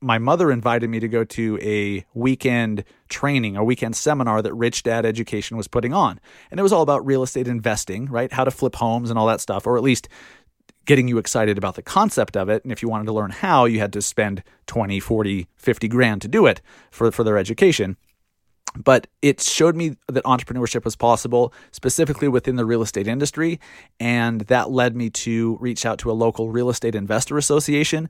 [0.00, 4.82] my mother invited me to go to a weekend training, a weekend seminar that Rich
[4.84, 6.20] Dad Education was putting on.
[6.50, 8.32] And it was all about real estate investing, right?
[8.32, 10.08] How to flip homes and all that stuff, or at least
[10.84, 12.62] getting you excited about the concept of it.
[12.62, 16.22] And if you wanted to learn how, you had to spend 20, 40, 50 grand
[16.22, 16.60] to do it
[16.90, 17.96] for, for their education.
[18.76, 23.60] But it showed me that entrepreneurship was possible, specifically within the real estate industry.
[24.00, 28.08] And that led me to reach out to a local real estate investor association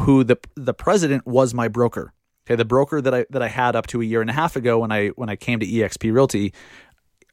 [0.00, 2.12] who the the president was my broker.
[2.46, 4.56] Okay, the broker that I that I had up to a year and a half
[4.56, 6.54] ago when I when I came to EXP Realty,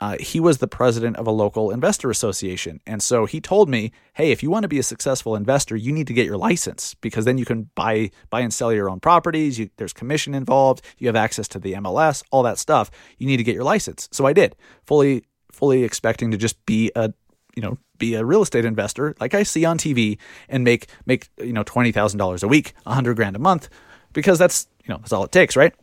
[0.01, 3.91] uh, he was the president of a local investor association, and so he told me,
[4.13, 6.95] "Hey, if you want to be a successful investor, you need to get your license
[6.95, 9.57] because then you can buy buy and sell your own properties.
[9.57, 10.83] You, there's commission involved.
[10.97, 12.91] You have access to the MLS, all that stuff.
[13.17, 16.91] You need to get your license." So I did, fully fully expecting to just be
[16.95, 17.13] a
[17.55, 20.17] you know be a real estate investor like I see on TV
[20.49, 23.69] and make make you know twenty thousand dollars a week, a hundred grand a month,
[24.11, 25.73] because that's you know that's all it takes, right?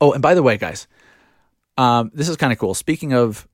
[0.00, 0.86] Oh, and by the way, guys,
[1.76, 2.74] um, this is kind of cool.
[2.74, 3.46] Speaking of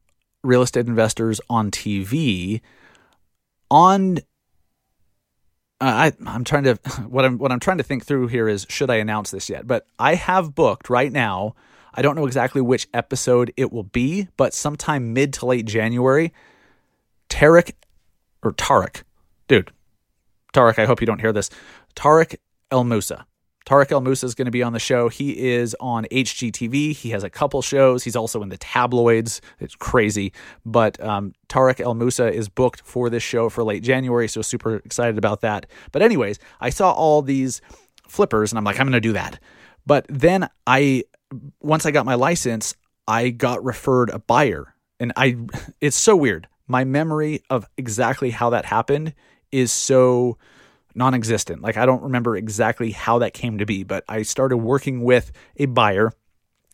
[0.43, 2.61] real estate investors on TV,
[3.71, 4.19] on
[5.81, 6.75] I I'm trying to
[7.09, 9.67] what I'm what I'm trying to think through here is should I announce this yet?
[9.67, 11.55] But I have booked right now.
[11.95, 16.33] I don't know exactly which episode it will be, but sometime mid to late January
[17.29, 17.73] Tarek
[18.43, 19.03] or Tarek,
[19.49, 19.73] dude,
[20.53, 21.51] Tarek, I hope you don't hear this.
[21.95, 22.37] Tarek
[22.71, 23.27] El Moussa.
[23.67, 25.09] Tarek El Moussa is going to be on the show.
[25.09, 26.95] He is on HGTV.
[26.95, 28.05] He has a couple shows.
[28.05, 29.41] He's also in the tabloids.
[29.61, 30.33] It's crazy.
[30.65, 34.29] But um, Tarek El Moussa is booked for this show for late January.
[34.29, 35.67] So super excited about that.
[35.93, 37.61] But, anyways, I saw all these
[38.09, 39.39] flippers and I'm like, I'm going to do that.
[39.87, 41.05] But then I,
[41.61, 42.75] once I got my license,
[43.09, 44.75] I got referred a buyer.
[45.01, 45.37] And I,
[45.81, 49.15] it's so weird my memory of exactly how that happened
[49.51, 50.39] is so
[50.95, 51.63] non-existent.
[51.63, 55.33] Like I don't remember exactly how that came to be, but I started working with
[55.57, 56.13] a buyer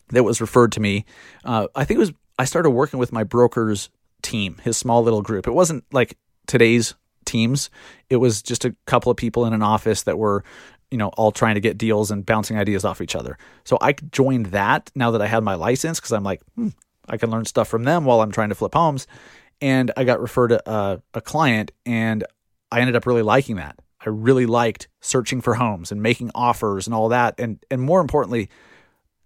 [0.09, 1.05] that was referred to me.
[1.43, 3.89] Uh, I think it was I started working with my broker's
[4.21, 5.47] team, his small little group.
[5.47, 6.17] It wasn't like
[6.47, 6.95] today's
[7.25, 7.69] teams.
[8.09, 10.43] It was just a couple of people in an office that were,
[10.89, 13.37] you know, all trying to get deals and bouncing ideas off each other.
[13.65, 16.69] So I joined that now that I had my license because I'm like, hmm,
[17.07, 19.05] I can learn stuff from them while I'm trying to flip homes
[19.61, 22.23] and I got referred to a, a client, and
[22.71, 23.77] I ended up really liking that.
[24.05, 28.01] I really liked searching for homes and making offers and all that, and and more
[28.01, 28.49] importantly,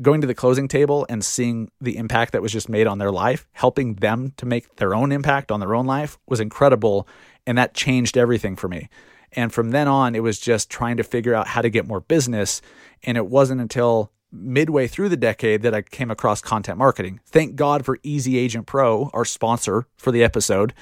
[0.01, 3.11] going to the closing table and seeing the impact that was just made on their
[3.11, 7.07] life, helping them to make their own impact on their own life was incredible,
[7.45, 8.89] and that changed everything for me.
[9.35, 12.01] And from then on, it was just trying to figure out how to get more
[12.01, 12.61] business.
[13.03, 17.19] And it wasn't until midway through the decade that I came across content marketing.
[17.25, 20.73] Thank God for Easy Agent Pro, our sponsor for the episode.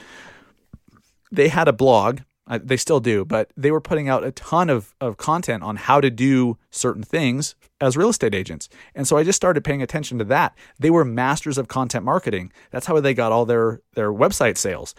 [1.32, 4.94] They had a blog, they still do, but they were putting out a ton of,
[5.00, 8.68] of content on how to do certain things as real estate agents.
[8.96, 10.58] And so I just started paying attention to that.
[10.80, 12.52] They were masters of content marketing.
[12.72, 14.96] That's how they got all their their website sales.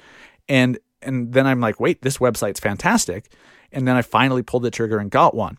[0.49, 3.33] And and then I'm like, wait, this website's fantastic.
[3.73, 5.59] And then I finally pulled the trigger and got one.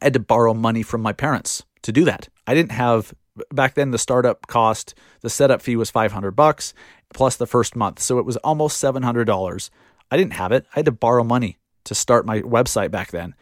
[0.00, 2.28] I had to borrow money from my parents to do that.
[2.46, 3.14] I didn't have
[3.52, 6.74] back then the startup cost, the setup fee was 500 bucks
[7.14, 8.00] plus the first month.
[8.00, 9.70] So it was almost $700.
[10.10, 10.66] I didn't have it.
[10.72, 13.34] I had to borrow money to start my website back then.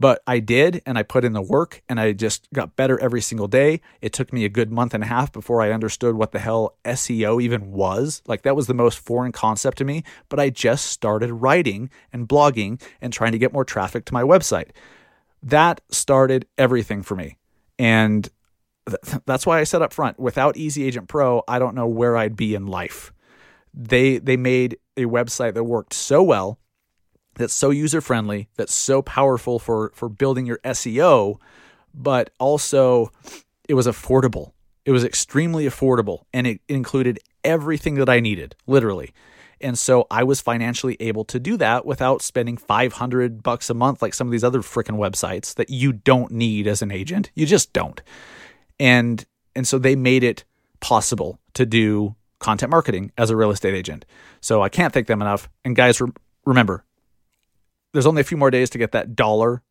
[0.00, 3.20] But I did, and I put in the work, and I just got better every
[3.20, 3.80] single day.
[4.00, 6.76] It took me a good month and a half before I understood what the hell
[6.84, 8.22] SEO even was.
[8.24, 10.04] Like, that was the most foreign concept to me.
[10.28, 14.22] But I just started writing and blogging and trying to get more traffic to my
[14.22, 14.70] website.
[15.42, 17.36] That started everything for me.
[17.76, 18.28] And
[18.88, 22.16] th- that's why I said up front without Easy Agent Pro, I don't know where
[22.16, 23.12] I'd be in life.
[23.80, 26.58] They, they made a website that worked so well
[27.38, 31.38] that's so user friendly, that's so powerful for for building your SEO,
[31.94, 33.10] but also
[33.68, 34.52] it was affordable.
[34.84, 39.14] It was extremely affordable and it included everything that I needed, literally.
[39.60, 44.02] And so I was financially able to do that without spending 500 bucks a month
[44.02, 47.30] like some of these other freaking websites that you don't need as an agent.
[47.34, 48.00] You just don't.
[48.80, 49.24] And
[49.54, 50.44] and so they made it
[50.80, 54.04] possible to do content marketing as a real estate agent.
[54.40, 55.48] So I can't thank them enough.
[55.64, 56.12] And guys, re-
[56.44, 56.84] remember,
[57.92, 59.62] there's only a few more days to get that dollar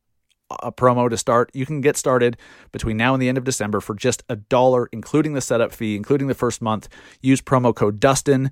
[0.49, 1.51] a promo to start.
[1.53, 2.38] You can get started
[2.72, 5.95] between now and the end of December for just a dollar, including the setup fee,
[5.95, 6.88] including the first month.
[7.22, 8.51] Use promo code Dustin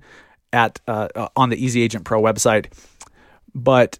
[0.52, 2.72] at uh, uh, on the Easy Agent Pro website.
[3.54, 3.98] But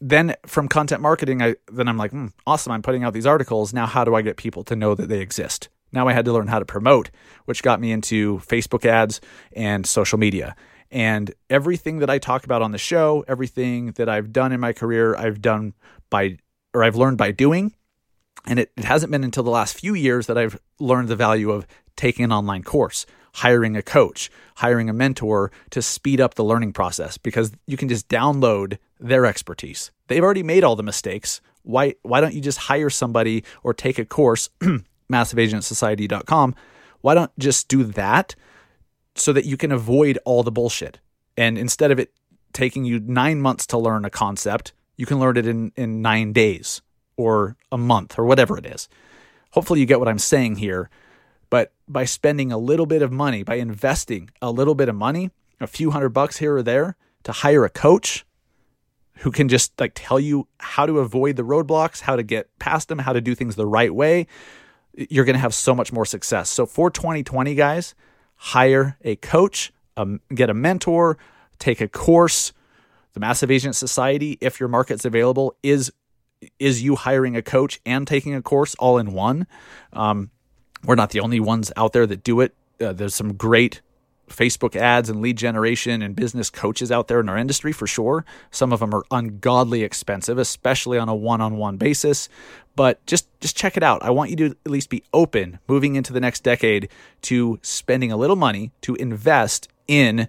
[0.00, 2.72] then from content marketing, I then I'm like, hmm, awesome.
[2.72, 3.72] I'm putting out these articles.
[3.72, 5.68] Now, how do I get people to know that they exist?
[5.96, 7.10] Now I had to learn how to promote,
[7.46, 9.22] which got me into Facebook ads
[9.54, 10.54] and social media.
[10.90, 14.74] And everything that I talk about on the show, everything that I've done in my
[14.74, 15.72] career, I've done
[16.10, 16.36] by,
[16.74, 17.72] or I've learned by doing.
[18.46, 21.50] And it, it hasn't been until the last few years that I've learned the value
[21.50, 21.66] of
[21.96, 26.74] taking an online course, hiring a coach, hiring a mentor to speed up the learning
[26.74, 29.90] process because you can just download their expertise.
[30.08, 31.40] They've already made all the mistakes.
[31.62, 34.50] Why, why don't you just hire somebody or take a course,
[35.10, 36.54] massiveagentsociety.com?
[37.00, 38.34] Why don't just do that
[39.18, 41.00] so that you can avoid all the bullshit.
[41.36, 42.12] And instead of it
[42.52, 46.32] taking you nine months to learn a concept, you can learn it in, in nine
[46.32, 46.82] days
[47.16, 48.88] or a month or whatever it is.
[49.52, 50.90] Hopefully, you get what I'm saying here.
[51.48, 55.30] But by spending a little bit of money, by investing a little bit of money,
[55.60, 58.26] a few hundred bucks here or there to hire a coach
[59.20, 62.88] who can just like tell you how to avoid the roadblocks, how to get past
[62.88, 64.26] them, how to do things the right way,
[64.96, 66.50] you're going to have so much more success.
[66.50, 67.94] So for 2020, guys,
[68.36, 71.18] hire a coach, um, get a mentor,
[71.58, 72.52] take a course.
[73.12, 75.92] The Massive Agent Society, if your market's available, is
[76.58, 79.46] is you hiring a coach and taking a course all in one.
[79.94, 80.30] Um,
[80.84, 82.54] we're not the only ones out there that do it.
[82.78, 83.80] Uh, there's some great
[84.28, 88.24] Facebook ads and lead generation and business coaches out there in our industry for sure.
[88.50, 92.28] Some of them are ungodly expensive, especially on a one-on-one basis.
[92.74, 94.02] But just just check it out.
[94.02, 96.88] I want you to at least be open moving into the next decade
[97.22, 100.28] to spending a little money to invest in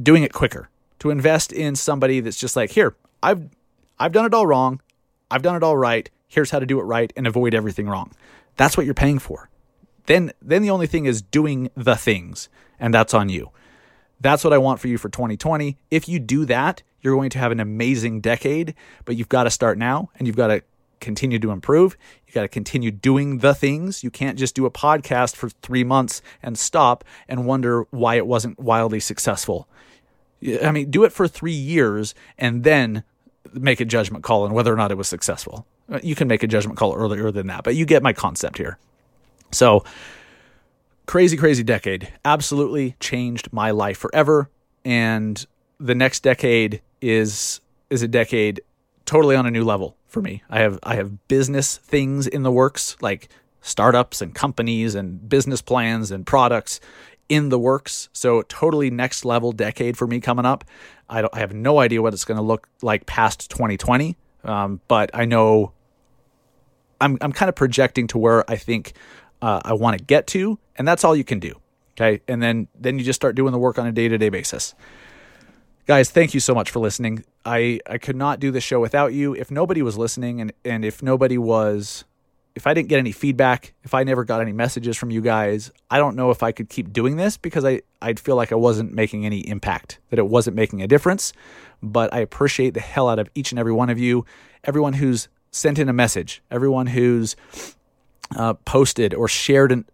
[0.00, 0.68] doing it quicker.
[1.00, 3.48] To invest in somebody that's just like, "Here, I've
[3.98, 4.80] I've done it all wrong.
[5.30, 6.08] I've done it all right.
[6.28, 8.12] Here's how to do it right and avoid everything wrong."
[8.56, 9.48] That's what you're paying for.
[10.06, 12.48] Then then the only thing is doing the things
[12.80, 13.50] and that's on you.
[14.20, 15.78] That's what I want for you for 2020.
[15.90, 18.74] If you do that, you're going to have an amazing decade,
[19.04, 20.62] but you've got to start now and you've got to
[21.00, 21.96] continue to improve.
[22.26, 24.04] You got to continue doing the things.
[24.04, 28.26] You can't just do a podcast for three months and stop and wonder why it
[28.26, 29.66] wasn't wildly successful.
[30.62, 33.04] I mean, do it for three years and then
[33.52, 35.66] make a judgment call on whether or not it was successful.
[36.02, 38.78] You can make a judgment call earlier than that, but you get my concept here.
[39.50, 39.84] So,
[41.06, 42.12] crazy, crazy decade.
[42.24, 44.50] Absolutely changed my life forever.
[44.84, 45.44] And
[45.78, 48.60] the next decade is is a decade
[49.04, 50.42] totally on a new level for me.
[50.48, 53.28] I have I have business things in the works, like
[53.60, 56.80] startups and companies and business plans and products
[57.28, 58.08] in the works.
[58.12, 60.64] So totally next level decade for me coming up.
[61.08, 64.80] I, don't I have no idea what it's going to look like past 2020, um,
[64.88, 65.72] but I know
[67.00, 68.92] I'm I'm kind of projecting to where I think
[69.42, 71.54] uh, I want to get to, and that's all you can do.
[71.92, 74.28] Okay, and then then you just start doing the work on a day to day
[74.28, 74.74] basis.
[75.86, 77.24] Guys, thank you so much for listening.
[77.44, 79.34] I I could not do this show without you.
[79.34, 82.04] If nobody was listening, and and if nobody was,
[82.54, 85.70] if I didn't get any feedback, if I never got any messages from you guys,
[85.90, 88.56] I don't know if I could keep doing this because I I'd feel like I
[88.56, 91.32] wasn't making any impact, that it wasn't making a difference.
[91.82, 94.24] But I appreciate the hell out of each and every one of you,
[94.64, 97.36] everyone who's sent in a message, everyone who's
[98.36, 99.84] uh, posted or shared and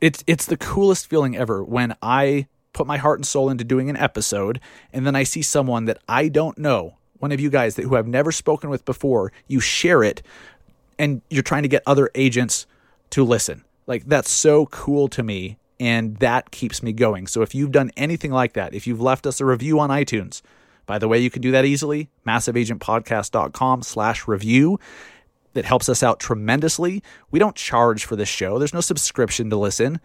[0.00, 3.88] it's it's the coolest feeling ever when I put my heart and soul into doing
[3.90, 4.60] an episode
[4.92, 7.96] and then I see someone that I don't know, one of you guys that who
[7.96, 10.22] I've never spoken with before, you share it
[10.98, 12.66] and you're trying to get other agents
[13.10, 13.64] to listen.
[13.86, 17.28] Like that's so cool to me and that keeps me going.
[17.28, 20.42] So if you've done anything like that, if you've left us a review on iTunes,
[20.86, 22.08] By the way, you can do that easily.
[22.26, 24.80] MassiveAgentPodcast.com slash review.
[25.58, 27.02] That helps us out tremendously.
[27.32, 28.60] We don't charge for this show.
[28.60, 29.98] There's no subscription to listen.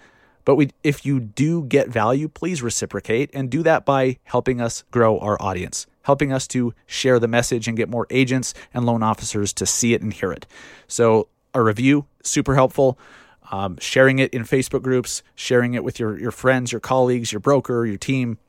[0.46, 4.84] But we, if you do get value, please reciprocate and do that by helping us
[4.90, 9.04] grow our audience, helping us to share the message and get more agents and loan
[9.04, 10.48] officers to see it and hear it.
[10.88, 12.98] So, a review, super helpful.
[13.52, 17.42] Um, sharing it in Facebook groups, sharing it with your, your friends, your colleagues, your
[17.42, 18.40] broker, your team,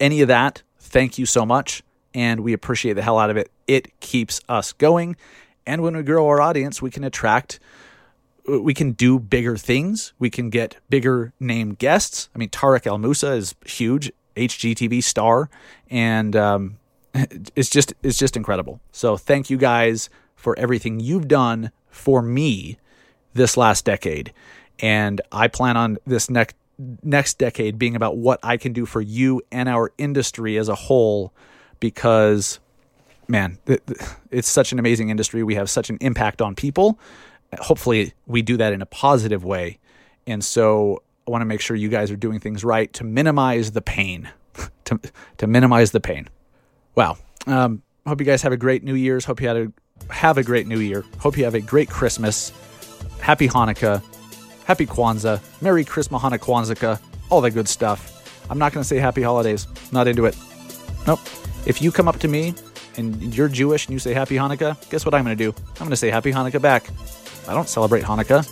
[0.00, 1.84] any of that, thank you so much.
[2.12, 3.52] And we appreciate the hell out of it.
[3.68, 5.14] It keeps us going.
[5.68, 7.60] And when we grow our audience, we can attract,
[8.46, 10.14] we can do bigger things.
[10.18, 12.30] We can get bigger name guests.
[12.34, 15.50] I mean, Tarek El Moussa is huge, HGTV star,
[15.90, 16.78] and um,
[17.54, 18.80] it's just it's just incredible.
[18.92, 22.78] So thank you guys for everything you've done for me
[23.34, 24.32] this last decade,
[24.78, 26.56] and I plan on this next
[27.02, 30.74] next decade being about what I can do for you and our industry as a
[30.74, 31.34] whole
[31.78, 32.58] because
[33.28, 33.58] man,
[34.30, 35.42] it's such an amazing industry.
[35.42, 36.98] We have such an impact on people.
[37.60, 39.78] Hopefully, we do that in a positive way.
[40.26, 43.72] And so, I want to make sure you guys are doing things right to minimize
[43.72, 44.30] the pain.
[44.84, 45.00] to,
[45.38, 46.28] to minimize the pain.
[46.94, 47.18] Wow.
[47.46, 49.24] Um, hope you guys have a great New Year's.
[49.24, 49.72] Hope you had a
[50.10, 51.04] have a great New Year.
[51.18, 52.52] Hope you have a great Christmas.
[53.20, 54.02] Happy Hanukkah.
[54.64, 55.40] Happy Kwanzaa.
[55.62, 57.00] Merry Christmas, Hanukkah, Kwanzaa.
[57.30, 58.46] All that good stuff.
[58.50, 59.66] I'm not going to say Happy Holidays.
[59.92, 60.36] Not into it.
[61.06, 61.20] Nope.
[61.66, 62.54] If you come up to me
[62.98, 65.54] and you're Jewish and you say Happy Hanukkah, guess what I'm going to do?
[65.74, 66.90] I'm going to say Happy Hanukkah back.
[67.48, 68.44] I don't celebrate Hanukkah.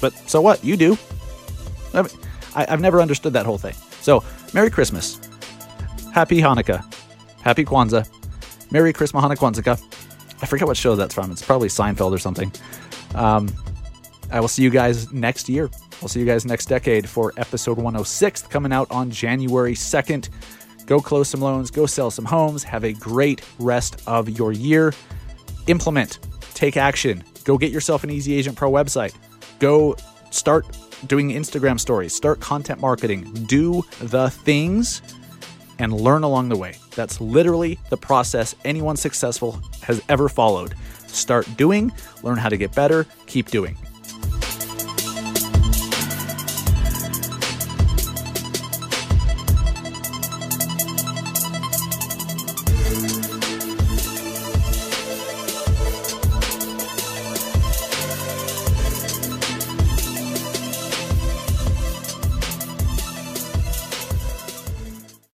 [0.00, 0.62] But so what?
[0.62, 0.98] You do.
[1.92, 2.06] I
[2.54, 3.74] I, have never understood that whole thing.
[4.00, 5.18] So, Merry Christmas.
[6.12, 6.84] Happy Hanukkah.
[7.42, 8.08] Happy Kwanzaa.
[8.70, 9.82] Merry Christmas, Hanukkah, Kwanzaa.
[10.42, 11.30] I forget what show that's from.
[11.30, 12.52] It's probably Seinfeld or something.
[13.14, 13.48] Um,
[14.30, 15.70] I will see you guys next year.
[16.02, 20.28] I'll see you guys next decade for episode 106 coming out on January 2nd.
[20.86, 24.92] Go close some loans, go sell some homes, have a great rest of your year.
[25.66, 26.18] Implement,
[26.54, 29.14] take action, go get yourself an Easy Agent Pro website.
[29.60, 29.96] Go
[30.30, 30.66] start
[31.06, 35.00] doing Instagram stories, start content marketing, do the things
[35.78, 36.76] and learn along the way.
[36.94, 40.74] That's literally the process anyone successful has ever followed.
[41.06, 43.76] Start doing, learn how to get better, keep doing.